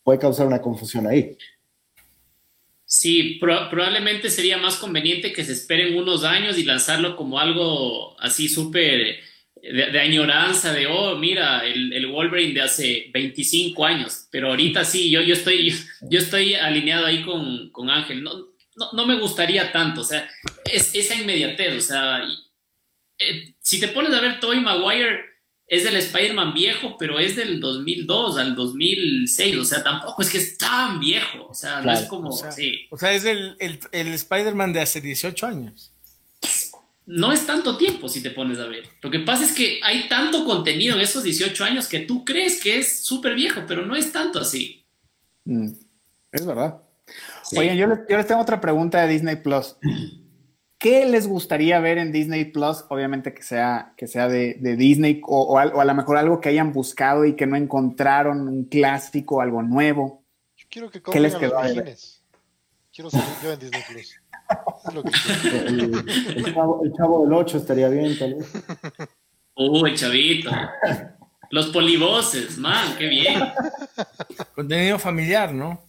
[0.02, 1.36] puede causar una confusión ahí.
[2.86, 8.48] Sí, probablemente sería más conveniente que se esperen unos años y lanzarlo como algo así
[8.48, 9.20] súper
[9.72, 14.28] de, añoranza, de, oh, mira, el, Wolverine de hace 25 años.
[14.30, 18.22] Pero ahorita sí, yo, yo, estoy, yo, estoy alineado ahí con, con Ángel.
[18.22, 18.32] No,
[18.92, 20.28] no, me gustaría tanto, o sea,
[20.70, 22.22] es, esa inmediatez, o sea,
[23.18, 25.33] eh, si te pones a ver Toy Maguire
[25.66, 30.38] es del Spider-Man viejo, pero es del 2002 al 2006, o sea, tampoco es que
[30.38, 32.28] es tan viejo, o sea, no es como...
[32.28, 33.56] O sea, es el,
[33.90, 35.90] Spider-Man de hace 18 años.
[37.06, 38.84] No es tanto tiempo si te pones a ver.
[39.02, 42.62] Lo que pasa es que hay tanto contenido en esos 18 años que tú crees
[42.62, 44.84] que es súper viejo, pero no es tanto así.
[45.44, 45.68] Mm,
[46.32, 46.80] es verdad.
[47.56, 49.76] Oye, yo les, yo les tengo otra pregunta de Disney Plus.
[50.84, 52.84] ¿Qué les gustaría ver en Disney Plus?
[52.90, 57.24] Obviamente que sea, que sea de, Disney o, a lo mejor algo que hayan buscado
[57.24, 60.22] y que no encontraron, un clásico, algo nuevo.
[60.58, 61.54] Yo quiero que ¿Qué les quedó
[62.92, 64.20] Quiero salir yo en Disney Plus.
[66.84, 68.52] el, chavo, del 8 estaría bien, tal vez.
[69.56, 70.50] Uy, chavito.
[71.48, 73.42] Los polivoces, man, qué bien.
[74.54, 75.82] Contenido familiar, ¿no?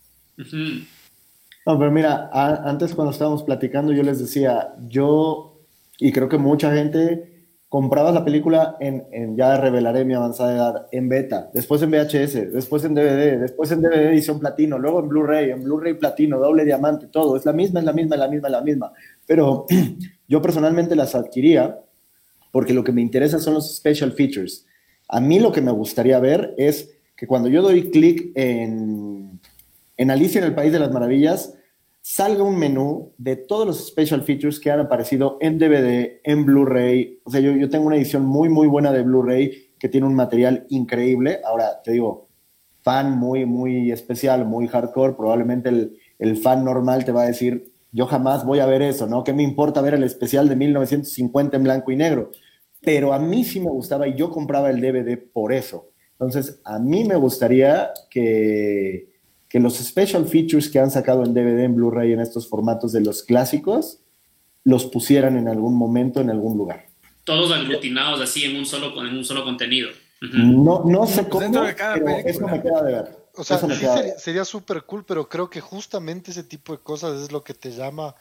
[1.65, 5.61] No, pero mira, antes cuando estábamos platicando yo les decía, yo,
[5.97, 7.35] y creo que mucha gente
[7.69, 12.85] compraba la película en, ya revelaré mi avanzada edad, en beta, después en VHS, después
[12.85, 17.07] en DVD, después en DVD edición platino, luego en Blu-ray, en Blu-ray platino, doble diamante,
[17.07, 18.91] todo, es la misma, es la misma, es la misma, es la misma.
[19.25, 19.65] Pero
[20.27, 21.79] yo personalmente las adquiría
[22.51, 24.65] porque lo que me interesa son los special features.
[25.09, 29.34] A mí lo que me gustaría ver es que cuando yo doy clic en,
[29.97, 31.53] en Alicia en el País de las Maravillas,
[32.01, 37.19] salga un menú de todos los special features que han aparecido en DVD, en Blu-ray.
[37.23, 40.65] O sea, yo, tengo una edición muy, muy buena de Blu-ray que tiene un material
[40.69, 41.39] increíble.
[41.43, 42.27] Ahora, te digo,
[42.81, 45.89] fan muy, muy especial, muy hardcore, probablemente
[46.19, 49.23] el fan normal te va a decir, yo jamás voy a ver eso, ¿no?
[49.23, 52.29] ¿Qué me importa ver el especial de 1950 en blanco y negro?
[52.81, 55.91] Pero a mí sí me gustaba y yo compraba el DVD por eso.
[56.11, 59.14] Entonces, a mí me gustaría que,
[59.55, 62.99] que los special features que han sacado en DVD, en Blu-ray, en estos formatos de
[62.99, 63.99] los clásicos,
[64.65, 66.87] los pusieran en algún momento en algún lugar.
[67.23, 69.91] Todos aglutinados así en un solo, en un solo contenido.
[70.19, 73.17] No, no sé pues cómo, pero eso me queda de ver.
[73.35, 73.85] O sea, sí
[74.17, 77.71] sería súper cool, pero creo que justamente ese tipo de cosas es lo que te
[77.71, 78.13] llama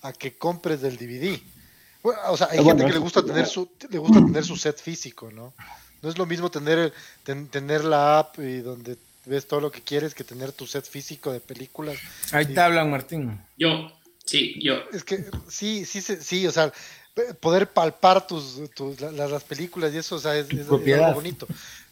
[0.00, 1.38] a que compres del DVD.
[2.30, 5.30] o sea, hay gente que le gusta tener su le gusta tener su set físico,
[5.30, 5.52] ¿no?
[6.00, 8.96] No es lo mismo tener tener la app y donde
[9.26, 11.98] ves todo lo que quieres que tener tu set físico de películas.
[12.32, 13.40] Ahí te hablan, Martín.
[13.58, 13.92] Yo,
[14.24, 14.76] sí, yo.
[14.92, 16.72] Es que sí, sí, sí, o sea,
[17.40, 18.60] poder palpar tus,
[19.00, 21.46] las, películas y eso, o sea, es, es, bonito.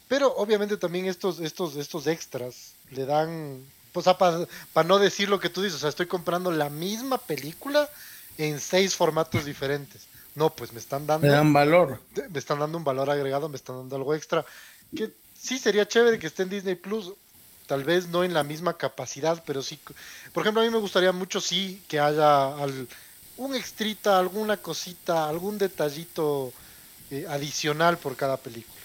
[0.08, 3.62] Pero obviamente también estos, estos, estos extras le dan,
[3.92, 4.46] o sea, para
[4.86, 7.88] no decir lo que tú dices, o sea, estoy comprando la misma película
[8.38, 10.06] en seis formatos diferentes.
[10.34, 11.26] No, pues me están dando.
[11.26, 12.00] Me dan valor.
[12.30, 14.46] Me están dando un valor agregado, me están dando algo extra.
[14.96, 17.12] Que sí sería chévere que esté en Disney Plus.
[17.66, 19.78] Tal vez no en la misma capacidad, pero sí.
[20.32, 22.54] Por ejemplo, a mí me gustaría mucho sí que haya
[23.36, 26.52] un extrita, alguna cosita, algún detallito
[27.10, 28.78] eh, adicional por cada película.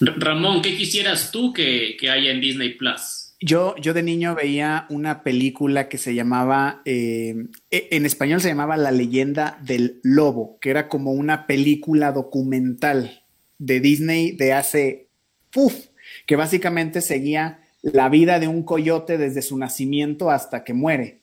[0.00, 3.34] Ramón, ¿qué quisieras tú que, haya en Disney Plus?
[3.40, 7.34] Yo, yo de niño veía una película que se llamaba, eh,
[7.70, 13.22] e, en español se llamaba La leyenda del lobo, que era como una película documental
[13.58, 15.08] de Disney de hace,
[15.56, 15.86] uf,
[16.26, 21.22] que básicamente seguía la vida de un coyote desde su nacimiento hasta que muere,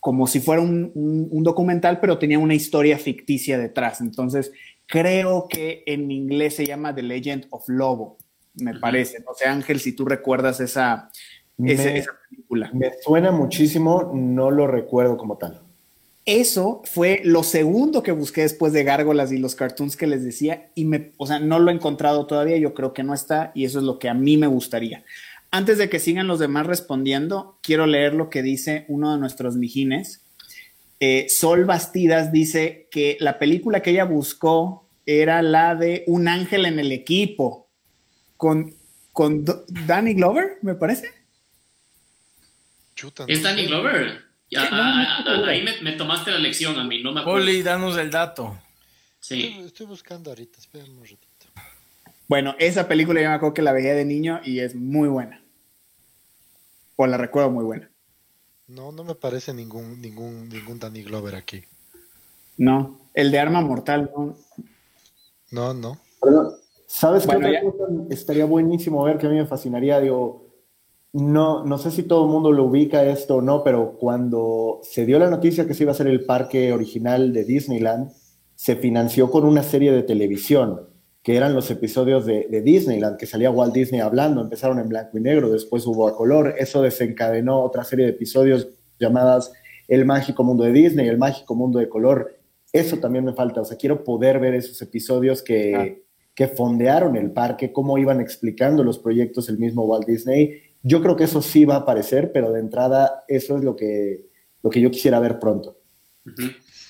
[0.00, 4.00] como si fuera un, un documental, pero tenía una historia ficticia detrás.
[4.00, 4.52] Entonces,
[4.88, 8.16] Creo que en inglés se llama The Legend of Lobo,
[8.54, 9.18] me parece.
[9.20, 11.10] No sé, Ángel, si tú recuerdas esa,
[11.62, 12.70] esa película.
[12.72, 15.60] Me suena muchísimo, no lo recuerdo como tal.
[16.30, 20.70] Eso fue lo segundo que busqué después de Gárgolas y los cartoons que les decía,
[20.74, 23.64] y me, o sea, no lo he encontrado todavía, yo creo que no está, y
[23.64, 25.06] eso es lo que a mí me gustaría.
[25.50, 29.56] Antes de que sigan los demás respondiendo, quiero leer lo que dice uno de nuestros
[29.56, 30.22] mijines,
[31.00, 36.66] eh, Sol Bastidas dice que la película que ella buscó era la de Un ángel
[36.66, 37.70] en el equipo
[38.36, 38.74] con,
[39.14, 39.46] con
[39.86, 41.08] Danny Glover, me parece.
[43.28, 44.27] ¿Es Danny Glover?
[44.56, 47.40] Ah, ah, ahí me, tomaste la lección a mí, no me acuerdo.
[47.40, 48.58] Poli, danos el dato.
[49.20, 49.60] Sí.
[49.64, 51.46] Estoy, buscando ahorita, espera un ratito.
[52.28, 55.42] Bueno, esa película yo me acuerdo que la veía de niño y es muy buena.
[56.96, 57.90] O la recuerdo muy buena.
[58.66, 61.64] No, no me parece ningún, ningún, ningún Danny Glover aquí.
[62.56, 64.36] No, el de Arma Mortal, no.
[65.50, 65.98] No, no.
[66.86, 70.00] ¿Sabes qué otra cosa estaría buenísimo ver que a mí me fascinaría?
[70.00, 70.47] Digo,
[71.12, 75.06] no, no sé si todo el mundo lo ubica esto o no, pero cuando se
[75.06, 78.10] dio la noticia que se iba a hacer el parque original de Disneyland,
[78.54, 80.88] se financió con una serie de televisión
[81.22, 85.20] que eran los episodios de, Disneyland, que salía Walt Disney hablando, empezaron en blanco y
[85.20, 89.52] negro, después hubo a color, eso desencadenó otra serie de episodios llamadas
[89.88, 92.38] El mágico mundo de Disney, El mágico mundo de color,
[92.72, 96.04] eso también me falta, o sea, quiero poder ver esos episodios que,
[96.34, 100.62] que fondearon el parque, cómo iban explicando los proyectos el mismo Walt Disney.
[100.82, 104.26] Yo creo que eso sí va a aparecer, pero de entrada eso es lo que,
[104.62, 105.78] lo que yo quisiera ver pronto.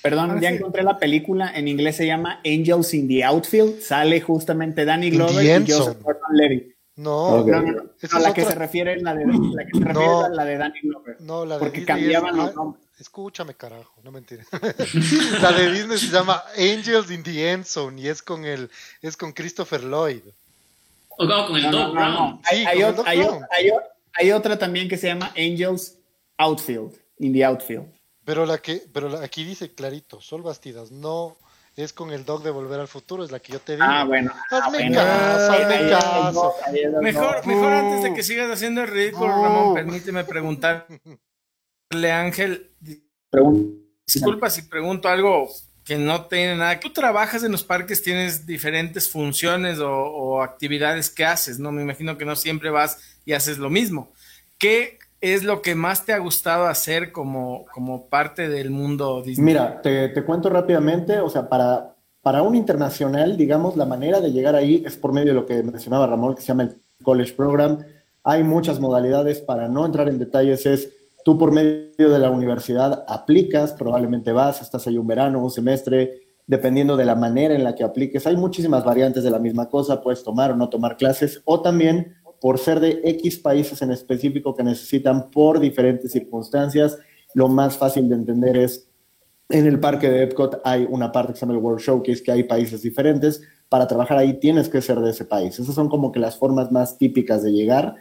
[0.01, 1.51] Perdón, ya encontré la película.
[1.53, 3.81] En inglés se llama Angels in the Outfield.
[3.81, 6.75] Sale justamente Danny Glover y Joseph Gordon-Levitt.
[6.95, 10.43] No, no, no, la, que se refiere, la de, la que se refiere no, la
[10.43, 11.21] de Danny Glover.
[11.21, 12.83] No, la de porque cambiaban los nombres.
[12.99, 14.43] Escúchame, carajo, no mentira.
[15.41, 18.69] la de Disney se llama Angels in the End Zone y es con el,
[19.01, 20.23] es con Christopher Lloyd.
[21.21, 22.13] O no, con el No, Doc no, no, Brown.
[22.13, 22.41] no.
[22.49, 23.43] Sí, Hay, hay Doc hay Brown.
[23.51, 25.97] hay ot- hay otra también que se llama Angels
[26.37, 27.87] Outfield, in the Outfield.
[28.23, 31.37] Pero la que, pero la- aquí dice clarito, Sol Bastidas, no
[31.75, 33.85] es con el dog de Volver al Futuro, es la que yo te digo.
[33.87, 34.31] Ah, bueno.
[34.51, 34.95] ah, Hazme bueno.
[34.95, 36.53] caso, Ahí- hazme ahí- caso.
[36.65, 37.53] ahí- ahí- Mejor, no.
[37.53, 39.27] mejor antes de que sigas haciendo el ridículo.
[39.29, 40.87] Ramón, permíteme preguntarle
[42.11, 42.71] a Ángel,
[43.29, 43.75] Pregunta.
[44.05, 45.49] disculpa si pregunto algo
[45.89, 46.79] que no tiene nada.
[46.79, 51.71] Tú trabajas en los parques, tienes diferentes funciones o, actividades que haces, ¿no?
[51.71, 54.11] Me imagino que no siempre vas y haces lo mismo.
[54.59, 59.23] ¿Qué es lo que más te ha gustado hacer como, como parte del mundo?
[59.37, 64.31] Mira, te, te cuento rápidamente, o sea, para, para un internacional, digamos, la manera de
[64.31, 67.33] llegar ahí es por medio de lo que mencionaba Ramón, que se llama el College
[67.33, 67.83] Program.
[68.23, 70.93] Hay muchas modalidades, para no entrar en detalles, es
[71.29, 76.21] tú por medio de la universidad aplicas, probablemente vas, estás ahí un verano, un semestre,
[76.47, 78.25] dependiendo de la manera en la que apliques.
[78.25, 82.15] Hay muchísimas variantes de la misma cosa, puedes tomar o no tomar clases, o también
[82.41, 86.97] por ser de X países en específico que necesitan por diferentes circunstancias,
[87.35, 88.89] lo más fácil de entender es
[89.49, 92.31] en el parque de Epcot hay una parte que se llama el World Showcase, que
[92.31, 93.43] hay países diferentes.
[93.67, 95.59] Para trabajar ahí tienes que ser de ese país.
[95.59, 97.97] Esas son como que las formas más típicas de llegar.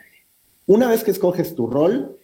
[0.67, 2.18] Una vez que escoges tu rol,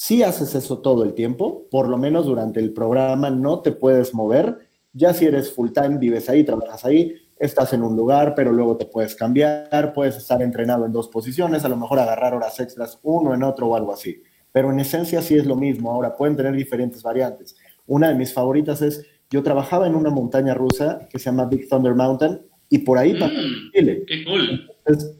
[0.00, 4.14] si haces eso todo el tiempo, por lo menos durante el programa no te puedes
[4.14, 4.56] mover.
[4.92, 8.76] Ya si eres full time, vives ahí, trabajas ahí, estás en un lugar, pero luego
[8.76, 13.00] te puedes cambiar, puedes estar entrenado en dos posiciones, a lo mejor agarrar horas extras
[13.02, 14.22] uno en otro o algo así.
[14.52, 15.90] Pero en esencia sí es lo mismo.
[15.90, 17.56] Ahora pueden tener diferentes variantes.
[17.84, 21.68] Una de mis favoritas es, yo trabajaba en una montaña rusa que se llama Big
[21.68, 24.04] Thunder Mountain y por ahí Mm, Chile.
[24.06, 24.64] qué cool.
[24.86, 25.16] Entonces,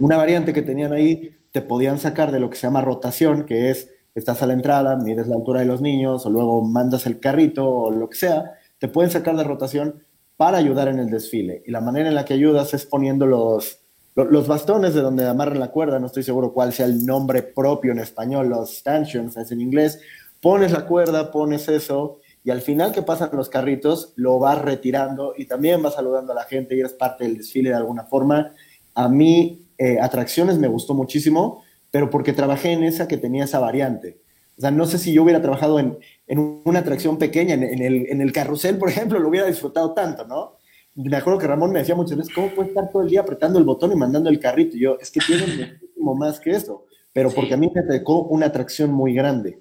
[0.00, 3.70] una variante que tenían ahí, te podían sacar de lo que se llama rotación, que
[3.70, 7.20] es, estás a la entrada, mides la altura de los niños, o luego mandas el
[7.20, 10.02] carrito, o lo que sea, te pueden sacar de rotación
[10.36, 11.62] para ayudar en el desfile.
[11.66, 13.78] Y la manera en la que ayudas es poniendo los,
[14.14, 17.42] lo- los bastones de donde amarran la cuerda, no estoy seguro cuál sea el nombre
[17.42, 20.00] propio en español, los stanchions es en inglés,
[20.40, 25.32] pones la cuerda, pones eso, y al final que pasan los carritos, lo vas retirando
[25.36, 28.52] y también vas saludando a la gente y eres parte del desfile de alguna forma.
[28.94, 31.62] A mí, eh, atracciones me gustó muchísimo,
[31.94, 34.18] pero porque trabajé en esa que tenía esa variante.
[34.58, 37.80] O sea, no sé si yo hubiera trabajado en, en una atracción pequeña, en, en
[37.80, 40.56] el, en el carrusel, por ejemplo, lo hubiera disfrutado tanto, ¿no?
[40.96, 43.60] Me acuerdo que Ramón me decía muchas veces, ¿cómo puedes estar todo el día apretando
[43.60, 44.76] el botón y mandando el carrito?
[44.76, 47.36] Y yo, es que tiene muchísimo más que eso, pero Sí.
[47.36, 49.60] porque a mí me tocó una atracción muy grande.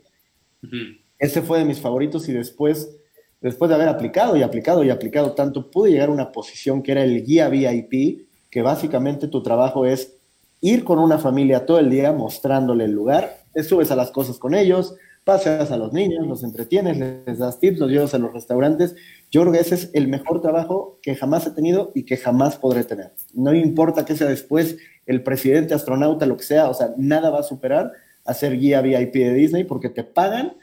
[1.20, 2.98] Ese fue de mis favoritos y después,
[3.42, 6.94] después de haber aplicado y aplicado y aplicado tanto, pude llegar a una posición que
[6.94, 10.16] era el guía VIP, que básicamente tu trabajo es
[10.64, 14.40] ir con una familia todo el día mostrándole el lugar, te subes a las cosas
[14.40, 14.96] con ellos,
[15.26, 18.96] paseas a los niños, los entretienes, les das tips, los llevas a los restaurantes.
[19.30, 22.56] Yo creo que ese es el mejor trabajo que jamás he tenido y que jamás
[22.56, 23.12] podré tener.
[23.34, 27.40] No importa que sea después el presidente, astronauta, lo que sea, o sea, nada va
[27.40, 27.92] a superar
[28.24, 30.54] a ser guía VIP de Disney porque te pagan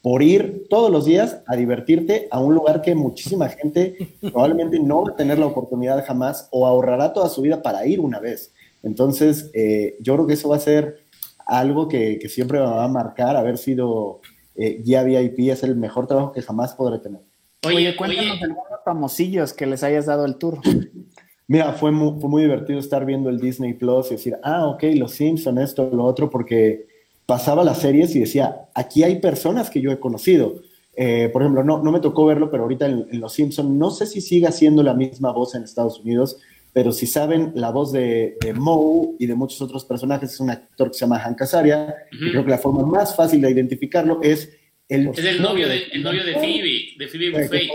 [0.00, 5.04] por ir todos los días a divertirte a un lugar que muchísima gente probablemente no
[5.04, 8.54] va a tener la oportunidad jamás o ahorrará toda su vida para ir una vez.
[8.82, 11.04] Entonces, eh, yo creo que eso va a ser
[11.46, 14.20] algo que, que siempre me va a marcar, haber sido
[14.54, 17.20] eh, guía VIP, es el mejor trabajo que jamás podré tener.
[17.66, 20.60] Oye, Oye, cuéntanos oye, algunos famosillos que les hayas dado el tour.
[21.46, 24.84] Mira, fue muy, fue muy divertido estar viendo el Disney Plus y decir, ah, ok,
[24.94, 26.86] los Simpson, esto, lo otro, porque
[27.26, 30.60] pasaba las series y decía, aquí hay personas que yo he conocido.
[30.94, 33.90] Eh, por ejemplo, no, no me tocó verlo, pero ahorita en, en Los Simpson no
[33.90, 36.38] sé si siga siendo la misma voz en Estados Unidos,
[36.72, 40.50] pero si saben, la voz de, de Moe y de muchos otros personajes es un
[40.50, 44.20] actor que se llama Hank Azaria, y creo que la forma más fácil de identificarlo
[44.22, 44.56] es
[44.88, 45.08] el...
[45.08, 47.70] es el novio de, el novio de Phoebe, de Phoebe Buffet.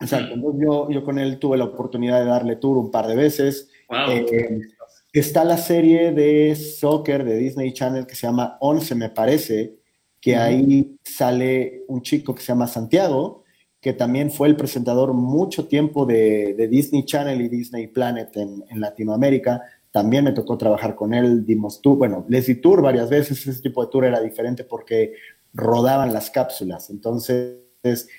[0.00, 3.16] Exacto, entonces yo, yo con él tuve la oportunidad de darle tour un par de
[3.16, 3.68] veces.
[3.88, 4.10] Wow.
[4.10, 4.60] Eh,
[5.12, 9.76] está la serie de soccer de Disney Channel que se llama 11, me parece,
[10.20, 13.39] que ahí sale un chico que se llama Santiago,
[13.80, 18.80] que también fue el presentador mucho tiempo de, Disney Channel y Disney Planet en, en
[18.80, 19.62] Latinoamérica.
[19.90, 23.62] También me tocó trabajar con él, dimos tour, bueno, les di tour varias veces, ese
[23.62, 25.14] tipo de tour era diferente porque
[25.52, 27.60] rodaban las cápsulas, entonces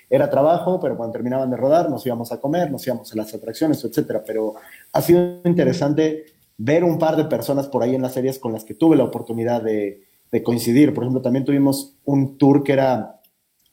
[0.09, 3.34] era trabajo, pero cuando terminaban de rodar nos íbamos a comer, nos íbamos a las
[3.34, 4.24] atracciones, etcétera.
[4.26, 4.55] Pero
[4.91, 6.26] ha sido interesante
[6.57, 9.03] ver un par de personas por ahí en las series con las que tuve la
[9.03, 10.93] oportunidad de, de coincidir.
[10.93, 13.21] Por ejemplo, también tuvimos un tour que era,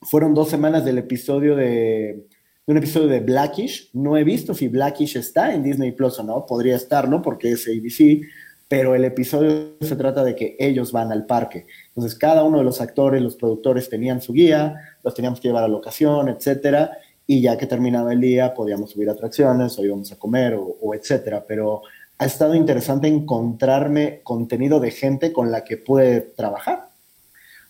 [0.02, 2.26] fueron dos semanas del episodio de,
[2.68, 3.90] un episodio de Blackish.
[3.94, 7.66] No he visto si Blackish está en Disney Plus o no, podría estarlo porque es
[7.66, 8.26] ABC,
[8.68, 11.66] pero el episodio se trata de que ellos van al parque.
[11.88, 15.64] Entonces, cada uno de los actores, los productores tenían su guía, los teníamos que llevar
[15.64, 20.16] a locación, etcétera, y ya que terminaba el día podíamos subir atracciones o íbamos a
[20.16, 21.82] comer o, o etcétera, pero
[22.18, 26.87] ha estado interesante encontrarme contenido de gente con la que pude trabajar.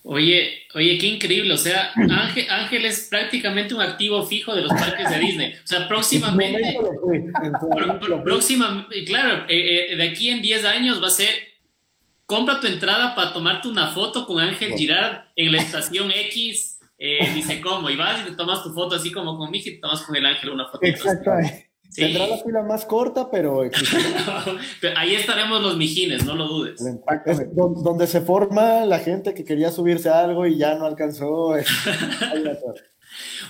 [0.05, 1.53] Oye, oye, qué increíble.
[1.55, 5.53] O sea, Ángel, Ángel, es prácticamente un activo fijo de los parques de Disney.
[5.53, 6.79] O sea, próximamente.
[8.25, 11.29] próxima, claro, eh, eh, de aquí en 10 años va a ser.
[12.27, 16.79] Compra tu entrada para tomarte una foto con Ángel Girard en la estación X.
[16.99, 19.75] Eh, dice cómo, y vas y te tomas tu foto así como con Miki y
[19.77, 20.81] te tomas con el Ángel una foto.
[20.83, 21.68] Exactamente.
[21.95, 23.63] Tendrá la fila más corta, pero...
[24.97, 26.81] Ahí estaremos los mijines, no lo dudes.
[27.57, 31.55] donde se forma la gente que quería subirse a algo y ya no alcanzó.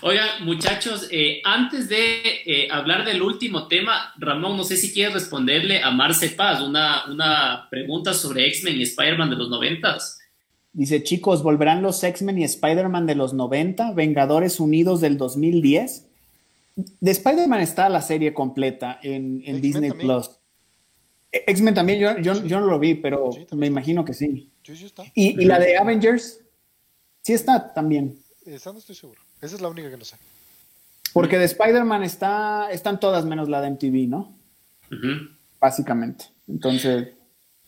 [0.03, 5.14] Oigan, muchachos, eh, antes de eh, hablar del último tema, Ramón, no sé si quieres
[5.14, 10.18] responderle a Marce Paz una, una pregunta sobre X-Men y Spider-Man de los noventas.
[10.72, 16.07] Dice, chicos, ¿volverán los X-Men y Spider-Man de los 90, Vengadores Unidos del 2010?
[16.79, 20.31] De Spider-Man está la serie completa en, Disney Plus.
[21.33, 24.51] X-Men también, yo, no lo vi, pero me imagino que sí.
[25.14, 26.41] ¿Y, la de Avengers?
[27.22, 28.16] Sí está también.
[28.47, 29.20] Esa no estoy seguro.
[29.43, 30.16] Esa es la única que no sé.
[31.12, 34.33] Porque de Spider-Man está, están todas menos la de MTV, ¿no?
[35.61, 36.26] Básicamente.
[36.47, 37.09] Entonces.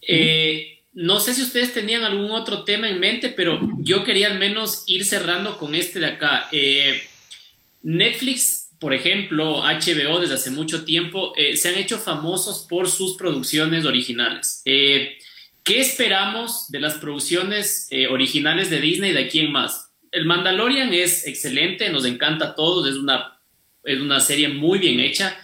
[0.06, 4.38] Eh, no sé si ustedes tenían algún otro tema en mente, pero yo quería al
[4.38, 6.48] menos ir cerrando con este de acá.
[6.52, 7.02] Eh,
[7.82, 13.16] Netflix por ejemplo, HBO desde hace mucho tiempo eh, se han hecho famosos por sus
[13.16, 14.62] producciones originales.
[14.64, 15.18] Eh,
[15.62, 19.92] ¿Qué esperamos de las producciones eh, originales de Disney de aquí en más?
[20.10, 23.38] El Mandalorian es excelente, nos encanta a todos, es una,
[23.84, 25.36] es una serie muy bien hecha,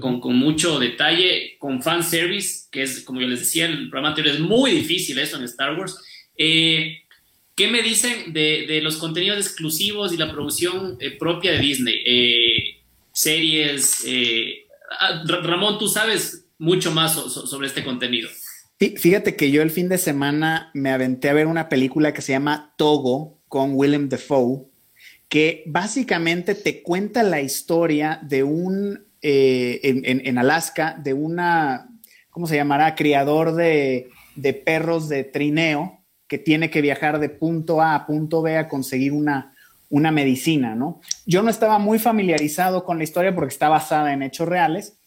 [0.00, 4.34] con, con mucho detalle, con fanservice, que es, como yo les decía, el programa anterior
[4.34, 5.96] es muy difícil eso en Star Wars.
[6.36, 12.02] ¿Qué me dicen de, los contenidos exclusivos y la producción propia de Disney?
[13.14, 14.04] Series.
[14.06, 14.66] Eh,
[15.00, 18.28] ah, Ramón, tú sabes mucho más sobre este contenido.
[18.78, 22.32] Fíjate que yo el fin de semana me aventé a ver una película que se
[22.32, 24.66] llama Togo con Willem Dafoe,
[25.28, 31.88] que básicamente te cuenta la historia de un, eh, en, Alaska, de una,
[32.30, 32.94] ¿cómo se llamará?
[32.94, 38.42] Criador de, de perros de trineo que tiene que viajar de punto A a punto
[38.42, 39.53] B a conseguir una,
[39.94, 41.00] una medicina, ¿no?
[41.24, 44.98] Yo no estaba muy familiarizado con la historia porque está basada en hechos reales.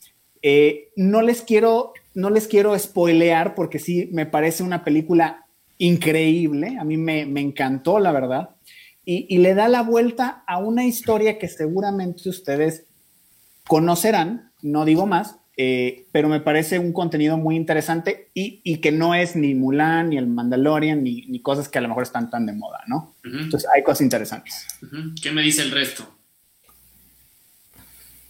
[0.41, 5.45] Eh, no les quiero, no les quiero spoilear porque sí me parece una película
[5.77, 6.77] increíble.
[6.79, 8.51] A mí me, encantó, la verdad.
[9.03, 12.85] Y, le da la vuelta a una historia que seguramente ustedes
[13.67, 19.15] conocerán, no digo más, eh, pero me parece un contenido muy interesante y, que no
[19.15, 22.53] es ni Mulan, ni el Mandalorian, ni, cosas que a lo mejor están tan de
[22.53, 23.15] moda, ¿no?
[23.23, 24.67] Entonces hay cosas interesantes.
[25.19, 26.07] ¿Qué me dice el resto?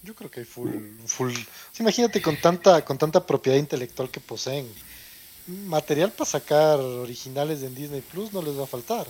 [0.02, 0.70] Yo creo que hay full,
[1.04, 1.34] full.
[1.78, 4.66] imagínate con tanta, con tanta propiedad intelectual que poseen.
[5.66, 9.06] Material para sacar originales en Disney Plus no les va a faltar.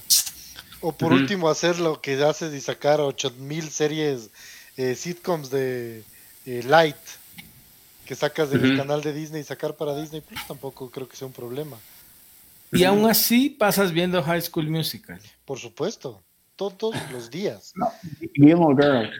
[0.80, 4.30] O por último hacer lo que haces y sacar 8000 series
[4.76, 6.02] eh, sitcoms de
[6.46, 6.96] eh, Light
[8.08, 11.26] que sacas del canal de Disney y sacar para Disney Plus tampoco creo que sea
[11.26, 11.76] un problema.
[12.72, 15.20] Y aún así pasas viendo High School Musical.
[15.44, 16.22] Por supuesto,
[16.56, 17.74] todos los días.
[18.34, 19.10] Girl.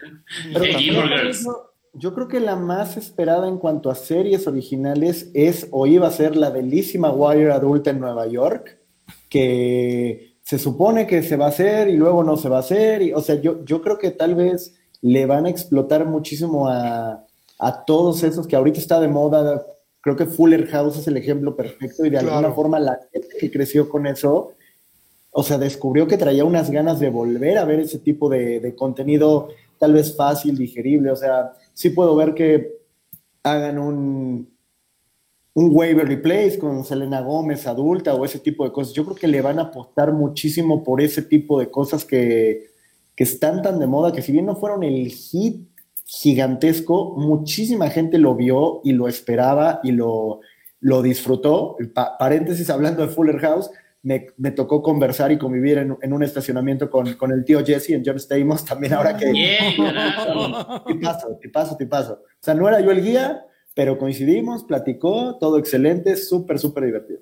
[1.93, 6.11] yo creo que la más esperada en cuanto a series originales es o iba a
[6.11, 8.79] ser la delísima Wire adulta en Nueva York,
[9.29, 13.03] que se supone que se va a hacer y luego no se va a hacer.
[13.03, 17.27] Y, o sea, yo, yo creo que tal vez le van a explotar muchísimo a,
[17.59, 19.65] a todos esos que ahorita está de moda.
[20.01, 23.51] Creo que Fuller House es el ejemplo perfecto y de alguna forma la gente que
[23.51, 24.53] creció con eso,
[25.31, 29.49] o sea, descubrió que traía unas ganas de volver a ver ese tipo de, contenido
[29.77, 31.11] tal vez fácil, digerible.
[31.11, 32.79] O sea, sí puedo ver que
[33.43, 34.49] hagan un,
[35.53, 38.93] un Waverly Place con Selena Gómez adulta o ese tipo de cosas.
[38.93, 42.69] Yo creo que le van a apostar muchísimo por ese tipo de cosas que,
[43.17, 45.69] que están tan de moda que si bien no fueron el hit
[46.11, 50.39] gigantesco, muchísima gente lo vio y lo esperaba y lo,
[50.79, 51.77] lo disfrutó.
[52.17, 53.69] paréntesis, hablando de Fuller House,
[54.01, 57.91] me, me, tocó conversar y convivir en, en un estacionamiento con, con, el tío Jesse
[57.91, 59.31] en John Stamos, también ahora que...
[60.87, 62.13] te paso, te paso, te paso.
[62.13, 63.45] O sea, no era yo el guía,
[63.75, 67.19] pero coincidimos, platicó, todo excelente, súper, súper divertido.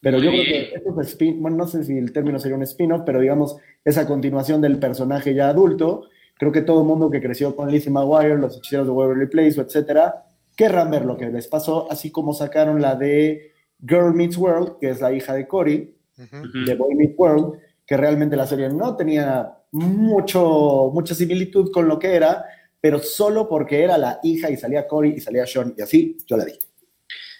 [0.00, 2.64] Pero yo creo que esto es spin, bueno, no sé si el término sería un
[2.64, 7.20] spin-off, pero digamos, esa continuación del personaje ya adulto, Creo que todo el mundo que
[7.20, 10.24] creció con Lizzie McGuire, los hechiceros de Waverly Place, etcétera,
[10.56, 13.52] querrán ver lo que les pasó, así como sacaron la de
[13.86, 18.36] Girl Meets World, que es la hija de Cory, de Boy Meets World, que realmente
[18.36, 22.44] la serie no tenía mucho, mucha similitud con lo que era,
[22.80, 26.36] pero solo porque era la hija y salía Cory y salía Sean, y así yo
[26.36, 26.52] la vi.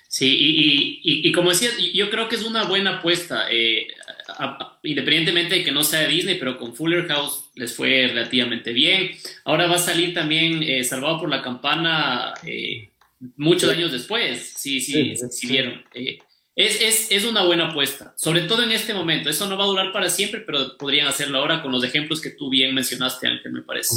[0.08, 3.86] Sí, y, y- y- y como decía, yo creo que es una buena apuesta, eh,
[4.28, 8.72] a- independientemente de que no sea de Disney, pero con Fuller House les fue relativamente
[8.72, 9.10] bien.
[9.44, 12.90] Ahora va a salir también eh, Salvado por la Campana eh,
[13.36, 15.46] muchos años después, sí, sí, Sí, sí, sí.
[15.48, 15.84] vieron.
[15.94, 16.18] Eh,
[16.56, 19.28] es, es, es una buena apuesta, sobre todo en este momento.
[19.28, 22.30] Eso no va a durar para siempre, pero podrían hacerlo ahora con los ejemplos que
[22.30, 23.94] tú bien mencionaste, Ángel, me parece.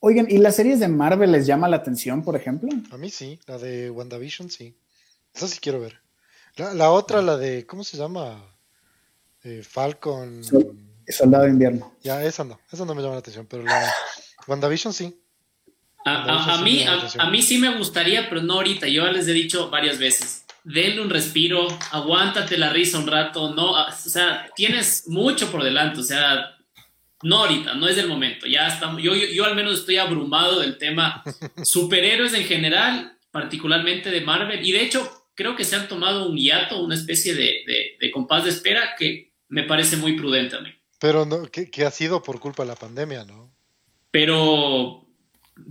[0.00, 2.68] Oigan, ¿y las series de Marvel les llama la atención, por ejemplo?
[2.90, 4.74] A mí sí, la de WandaVision sí.
[5.34, 6.00] Esa sí quiero ver.
[6.56, 8.42] La, la otra, la de, ¿cómo se llama?
[9.44, 10.44] Eh, Falcon.
[10.44, 10.56] Sí.
[11.08, 11.94] Soldado de invierno.
[12.02, 13.92] Ya, esa no, esa no me llama la atención, pero la
[14.46, 15.16] WandaVision sí.
[16.04, 18.86] A, a- a mí, a, a mí sí me gustaría, pero no ahorita.
[18.88, 20.44] Yo les he dicho varias veces.
[20.62, 23.54] Denle un respiro, aguántate la risa un rato.
[23.54, 26.00] No, o sea, tienes mucho por delante.
[26.00, 26.56] O sea,
[27.22, 28.46] no ahorita, no es el momento.
[28.46, 29.02] Ya estamos.
[29.02, 31.24] Yo, yo, yo al menos estoy abrumado del tema
[31.64, 34.64] superhéroes en general, particularmente de Marvel.
[34.66, 38.10] Y de hecho, creo que se han tomado un hiato, una especie de, de, de
[38.12, 40.70] compás de espera que me parece muy prudente a mí.
[40.98, 43.50] Pero no, que, que ha sido por culpa de la pandemia, ¿no?
[44.10, 45.06] Pero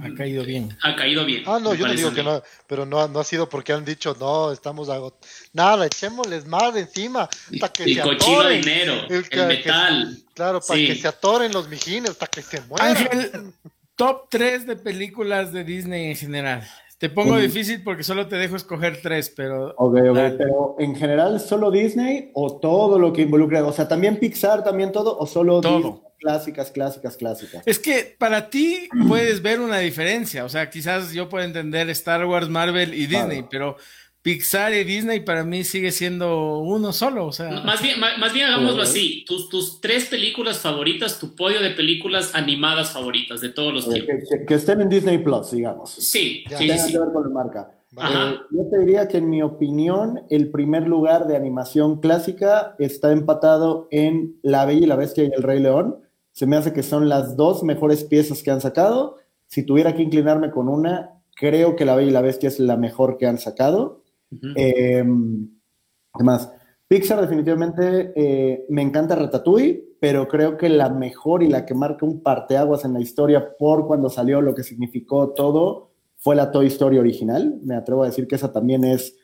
[0.01, 0.77] Ha caído bien.
[0.84, 1.43] ha caído bien.
[1.47, 4.15] Ah, no, yo no digo que no, pero no, no ha sido porque han dicho,
[4.19, 5.27] no, estamos agotados.
[5.53, 8.61] Nada, echémosles más de encima hasta que Y se cochino atoren.
[8.61, 10.18] dinero, El el, que- metal.
[10.34, 10.88] Claro, para Sí.
[10.88, 12.88] que se atoren los mijines, hasta que se mueran.
[12.95, 13.53] Ángel,
[13.95, 16.68] top 3 de películas de Disney en general.
[16.99, 20.31] Te pongo difícil porque solo te dejo escoger tres, pero Ok, ok, Dale.
[20.38, 23.65] pero en general, ¿solo Disney o todo lo que involucra?
[23.65, 25.17] O sea, ¿también Pixar, también todo?
[25.17, 25.77] ¿O solo Todo.
[25.77, 25.93] Disney?
[26.19, 27.63] Clásicas, clásicas, clásicas.
[27.65, 30.43] es que para ti puedes ver una diferencia.
[30.43, 33.47] O sea, quizás yo puedo entender Star Wars, Marvel y Disney, Claro.
[33.49, 33.76] pero
[34.22, 37.26] Pixar y Disney para mí sigue siendo uno solo.
[37.28, 39.24] O sea, Más bien, más, más bien hagámoslo así.
[39.26, 43.91] Tus, tus tres películas favoritas, tu podio de películas animadas favoritas de todos los Eh,
[44.02, 44.16] tiempos.
[44.30, 45.91] que, que- que estén en Disney Plus, digamos.
[45.91, 46.58] Sí, Ya.
[46.58, 46.91] sí, sí, Tengan sí.
[46.94, 47.72] que ver con la marca.
[47.96, 48.32] Ajá.
[48.32, 53.12] Eh, yo te diría que en mi opinión, el primer lugar de animación clásica está
[53.14, 55.98] empatado en La Bella y la Bestia y el Rey León.
[56.34, 59.16] Se me hace que son las dos mejores piezas que han sacado.
[59.48, 62.76] Si tuviera que inclinarme con una, creo que La Bella y la Bestia es la
[62.78, 64.04] mejor que han sacado.
[66.14, 66.51] Además,
[66.89, 72.03] Pixar definitivamente eh, me encanta Ratatouille, pero creo que la mejor y la que marca
[72.03, 76.65] un parteaguas en la historia por cuando salió lo que significó todo fue la Toy
[76.65, 77.60] Story original.
[77.64, 79.15] Me atrevo a decir que esa también es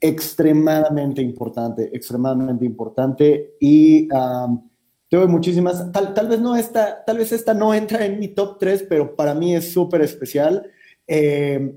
[0.00, 4.70] extremadamente importante, extremadamente importante y um,
[5.08, 8.56] tengo muchísimas, tal, tal vez no esta, tal vez esta no entra en mi top
[8.60, 10.70] 3, pero para mí es súper especial.
[11.08, 11.76] Eh,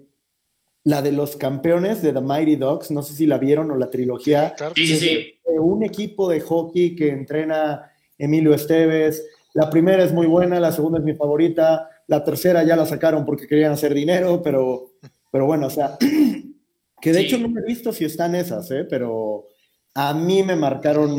[0.86, 3.90] la de los campeones de The Mighty Dogs, no sé si la vieron o la
[3.90, 4.54] trilogía.
[4.56, 4.74] Claro.
[4.76, 5.40] Sí, sí, sí.
[5.48, 9.26] de un equipo de hockey que entrena Emilio Esteves.
[9.54, 13.24] La primera es muy buena, la segunda es mi favorita, la tercera ya la sacaron
[13.26, 14.92] porque querían hacer dinero, pero,
[15.32, 15.98] pero bueno, o sea,
[17.02, 17.26] que de Sí.
[17.26, 18.86] hecho no me he visto si están esas, ¿eh?
[18.90, 19.48] pero
[19.94, 21.12] a mí me marcaron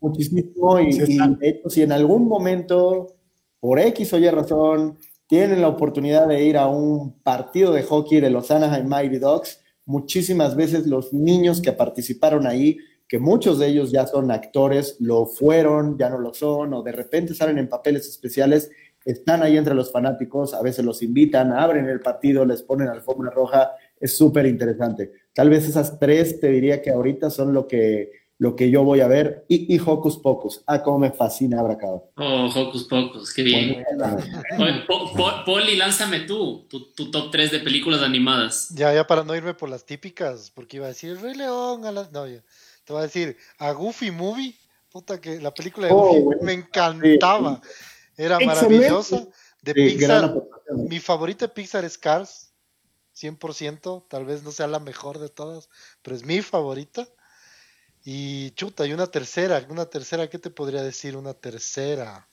[0.00, 3.14] muchísimo y, Sí y de hecho si en algún momento,
[3.60, 8.20] por X o Y razón, tienen la oportunidad de ir a un partido de hockey
[8.20, 12.78] de los Anaheim Mighty Dogs, muchísimas veces los niños que participaron ahí,
[13.08, 16.92] que muchos de ellos ya son actores, lo fueron, ya no lo son, o de
[16.92, 18.70] repente salen en papeles especiales,
[19.04, 23.30] están ahí entre los fanáticos, a veces los invitan, abren el partido, les ponen alfombra
[23.30, 25.12] roja, es súper interesante.
[25.34, 29.00] Tal vez esas tres te diría que ahorita son lo que, lo que yo voy
[29.00, 32.02] a ver, y, y Hocus Pocus, ah, cómo me fascina Abracadabra.
[32.16, 33.82] Oh, Hocus Pocus, qué bien.
[34.58, 38.68] Oye, Po- Po- Poli, lánzame tú, tu, tu top 3 de películas animadas.
[38.74, 41.90] Ya, ya para no irme por las típicas, porque iba a decir Rey León, a
[41.90, 42.12] las...
[42.12, 42.42] no, ya.
[42.84, 44.54] te voy a decir a Goofy Movie,
[44.90, 46.42] puta que la película de Oh, Goofy bueno.
[46.42, 47.62] me encantaba,
[48.18, 48.46] era Excelente.
[48.46, 49.26] maravillosa.
[49.62, 50.34] De Sí, Pixar,
[50.76, 52.52] mi favorita de Pixar es Cars,
[53.14, 55.70] 100%, tal vez no sea la mejor de todas,
[56.02, 57.08] pero es mi favorita.
[58.04, 61.16] Y chuta, y una tercera, una tercera, ¿qué te podría decir?
[61.16, 62.28] Una tercera.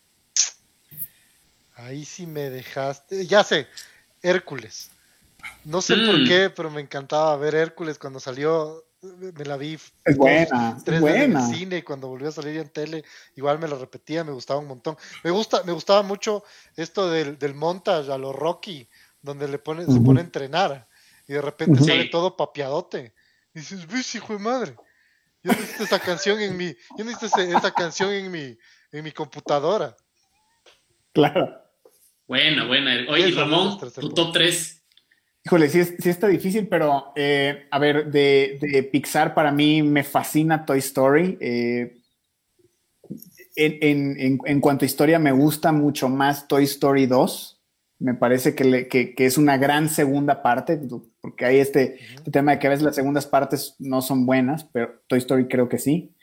[1.76, 3.26] Ahí sí me dejaste.
[3.26, 3.68] Ya sé,
[4.22, 4.91] Hércules.
[5.64, 6.27] No sé por Mm.
[6.27, 8.85] qué, pero me encantaba ver Hércules cuando salió.
[9.02, 11.49] Me la vi Es buena, es tres veces en buena.
[11.49, 13.03] el cine y cuando volvió a salir en tele,
[13.35, 14.95] igual me lo repetía, me gustaba un montón.
[15.23, 16.43] Me gusta, me gustaba mucho
[16.76, 18.88] esto del, del montage a lo Rocky,
[19.22, 20.88] donde le pone, se pone a entrenar
[21.27, 23.15] y de repente sale todo papiadote.
[23.56, 24.76] Y dices, ¡ves, hijo de madre!
[25.44, 28.58] Yo necesito esa canción en mi, yo necesito ese- esa canción en mi,
[28.92, 29.96] en mi computadora.
[31.14, 31.62] Claro.
[32.28, 33.06] Buena, buena.
[33.10, 34.82] Oye, Ramón, tu top 3.
[35.44, 40.80] Híjole, sí, está difícil, pero eh, a ver, de, Pixar para mí me fascina Toy
[40.80, 41.38] Story.
[41.42, 41.98] Eh,
[43.56, 47.61] en, cuanto a historia, me gusta mucho más Toy Story 2.
[48.02, 50.80] Me parece que, es una gran segunda parte,
[51.22, 54.64] porque hay este, este, tema de que a veces las segundas partes no son buenas,
[54.64, 56.15] pero Toy Story creo que sí.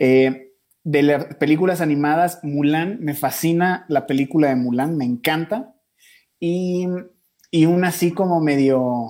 [0.00, 5.74] Eh, de las películas animadas, Mulan, me fascina la película de Mulan, me encanta.
[6.40, 6.86] Y,
[7.50, 9.08] y una así como medio,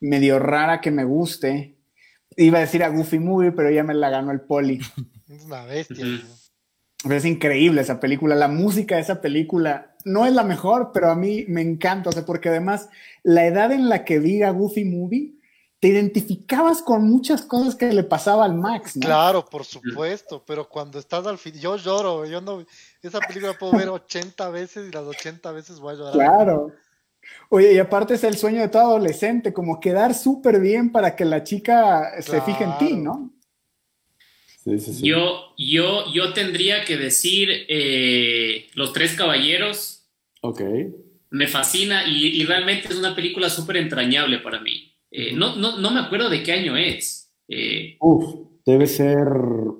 [0.00, 1.78] medio rara que me guste.
[2.36, 4.80] Iba a decir a Goofy Movie, pero ya me la ganó el poli.
[5.28, 6.04] Es una bestia.
[7.10, 8.34] Es increíble esa película.
[8.34, 12.10] La música de esa película no es la mejor, pero a mí me encanta.
[12.10, 12.88] O sea, porque además
[13.22, 15.34] la edad en la que vi a Goofy Movie,
[15.82, 18.92] te identificabas con muchas cosas que le pasaba al Max.
[19.00, 22.64] Claro, por supuesto, pero cuando estás al fin, yo lloro, yo no,
[23.02, 26.12] esa película puedo ver 80 veces y las 80 veces voy a llorar.
[26.12, 26.72] Claro.
[27.48, 31.24] Oye, y aparte es el sueño de todo adolescente, como quedar súper bien para que
[31.24, 33.32] la chica se fije en ti, ¿no?
[35.02, 40.08] Yo, yo, yo tendría que decir eh, Los Tres Caballeros.
[40.40, 40.62] Ok.
[41.30, 44.92] Me fascina y, realmente es una película súper entrañable para mí.
[45.10, 47.32] Eh, no, no, no, me acuerdo de qué año es.
[47.48, 48.34] Eh, Uf,
[48.64, 49.18] debe ser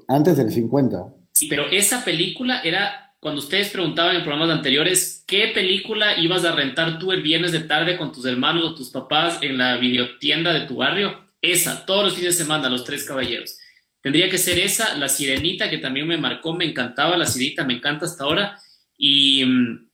[0.08, 1.14] antes del 50.
[1.32, 6.56] Sí, pero esa película era cuando ustedes preguntaban en programas anteriores qué película ibas a
[6.56, 10.52] rentar tú el viernes de tarde con tus hermanos o tus papás en la videotienda
[10.52, 11.20] de tu barrio.
[11.40, 13.58] Esa, todos los fines de semana, Los Tres Caballeros.
[14.02, 17.74] Tendría que ser esa, La Sirenita, que también me marcó, me encantaba La Sirenita, me
[17.74, 18.58] encanta hasta ahora.
[18.98, 19.90] Y mm,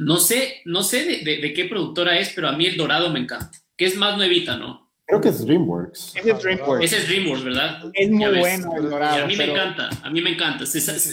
[0.00, 3.52] no sé, no sé de, qué productora es, pero a mí El Dorado me encanta,
[3.76, 4.82] que es más nuevita, ¿no?
[5.06, 6.16] Creo que es DreamWorks.
[6.16, 6.84] Ese es DreamWorks.
[6.84, 7.90] Ese es DreamWorks, ¿verdad?
[7.92, 9.24] Es muy bueno El Dorado.
[9.24, 10.64] a mí me encanta, a mí me encanta.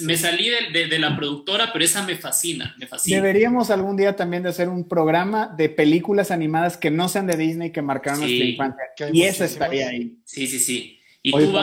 [0.03, 3.17] me salí de, la productora, pero esa me fascina, me fascina.
[3.17, 7.35] Deberíamos algún día también de hacer un programa de películas animadas que no sean de
[7.35, 8.83] Disney que marcaron nuestra infancia.
[9.11, 10.17] Y esa estaría ahí.
[10.23, 10.98] Sí, sí, sí.
[11.21, 11.53] ¿Y tú,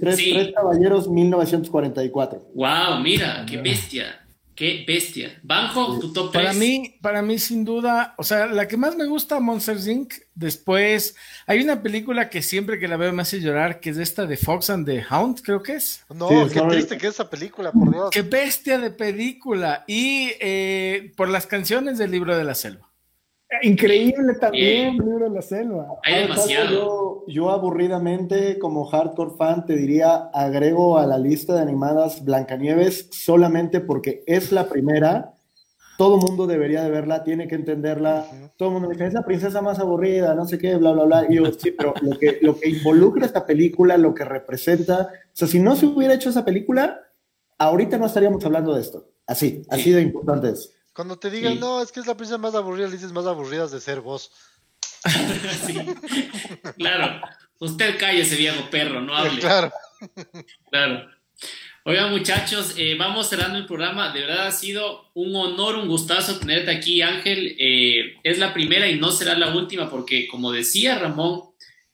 [0.00, 2.50] tres, caballeros, 1944.
[2.54, 4.26] Wow, mira, qué bestia.
[4.56, 5.38] Qué bestia.
[5.42, 9.04] Banjo, tu top Para mí, para mí, sin duda, o sea, la que más me
[9.04, 10.14] gusta, Monsters Inc.
[10.34, 11.14] Después,
[11.46, 14.38] hay una película que siempre que la veo me hace llorar, que es esta de
[14.38, 16.06] Fox and the Hound, creo que es.
[16.08, 18.08] No, qué triste que es esa película, por Dios.
[18.10, 19.84] Qué bestia de película.
[19.86, 22.88] Y eh, por las canciones del libro de la selva.
[23.62, 25.86] Increíble también, libro de la selva.
[26.02, 27.24] Hay demasiado.
[27.28, 33.80] Yo, aburridamente, como hardcore fan, te diría, agrego a la lista de animadas Blancanieves solamente
[33.80, 35.32] porque es la primera.
[35.96, 38.26] Todo mundo debería de verla, tiene que entenderla.
[38.56, 41.26] Todo el mundo dice, es la princesa más aburrida, no sé qué, bla, bla, bla.
[41.28, 45.30] Y yo, sí, pero lo que, lo que involucra esta película, lo que representa, o
[45.32, 47.00] sea, si no se hubiera hecho esa película,
[47.58, 49.08] ahorita no estaríamos hablando de esto.
[49.26, 50.75] Así, así de importante es.
[50.96, 53.70] Cuando te digan, no, es que es la princesa más aburrida, le dices más aburridas
[53.70, 54.32] de ser vos.
[55.66, 55.76] sí.
[56.78, 57.20] Claro.
[57.58, 59.38] Usted ese viejo perro, no hable.
[59.38, 59.70] Claro.
[60.70, 61.06] Claro.
[61.84, 64.10] Oigan, muchachos, eh, vamos cerrando el programa.
[64.10, 67.54] De verdad ha sido un honor, un gustazo tenerte aquí, Ángel.
[67.58, 71.42] Eh, es la primera y no será la última, porque como decía Ramón,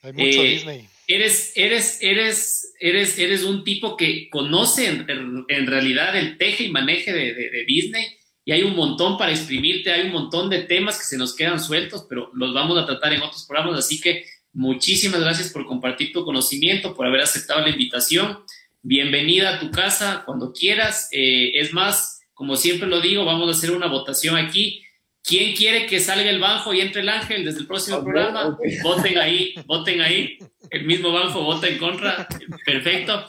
[0.02, 0.88] Hay mucho eh, Disney.
[1.08, 7.12] Eres, eres, eres, eres, eres un tipo que conoce en, realidad el teje y maneje
[7.12, 11.16] de Disney y hay un montón para exprimirte, hay un montón de temas que se
[11.16, 15.50] nos quedan sueltos, pero los vamos a tratar en otros programas, así que muchísimas gracias
[15.50, 18.40] por compartir tu conocimiento, por haber aceptado la invitación.
[18.82, 21.08] Bienvenida a tu casa cuando quieras.
[21.12, 24.82] Eh, es más, como siempre lo digo, vamos a hacer una votación aquí.
[25.22, 28.58] ¿Quién quiere que salga el banjo y entre el ángel desde el próximo programa?
[28.82, 30.36] Voten ahí, voten ahí.
[30.68, 32.26] El mismo banjo vota en contra.
[32.66, 33.24] Perfecto.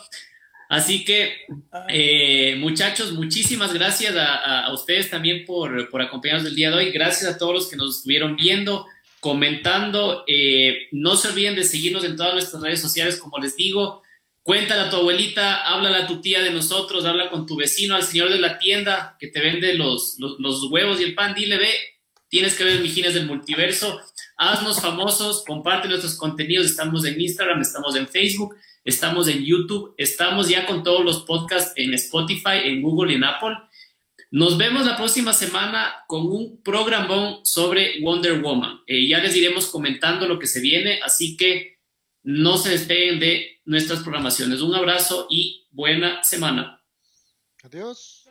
[0.73, 1.45] Así que,
[1.87, 6.89] eh, muchachos, muchísimas gracias a, ustedes también por, por, acompañarnos el día de hoy.
[6.89, 8.87] Gracias a todos los que nos estuvieron viendo,
[9.19, 10.23] comentando.
[10.25, 14.01] Eh, no se olviden de seguirnos en todas nuestras redes sociales, como les digo.
[14.41, 18.01] Cuéntale a tu abuelita, háblale a tu tía de nosotros, habla con tu vecino, al
[18.01, 21.35] señor de la tienda que te vende los, los, huevos y el pan.
[21.35, 21.71] Dile, ve,
[22.29, 24.01] tienes que ver Mijines del Multiverso.
[24.37, 26.65] Haznos famosos, comparte nuestros contenidos.
[26.65, 31.73] Estamos en Instagram, estamos en Facebook estamos en YouTube, estamos ya con todos los podcasts
[31.75, 33.55] en Spotify, en Google y en Apple.
[34.31, 38.81] Nos vemos la próxima semana con un programón sobre Wonder Woman.
[38.87, 41.77] Eh, ya les iremos comentando lo que se viene, así que
[42.23, 44.61] no se despeguen de nuestras programaciones.
[44.61, 46.83] Un abrazo y buena semana.
[47.61, 48.22] Adiós.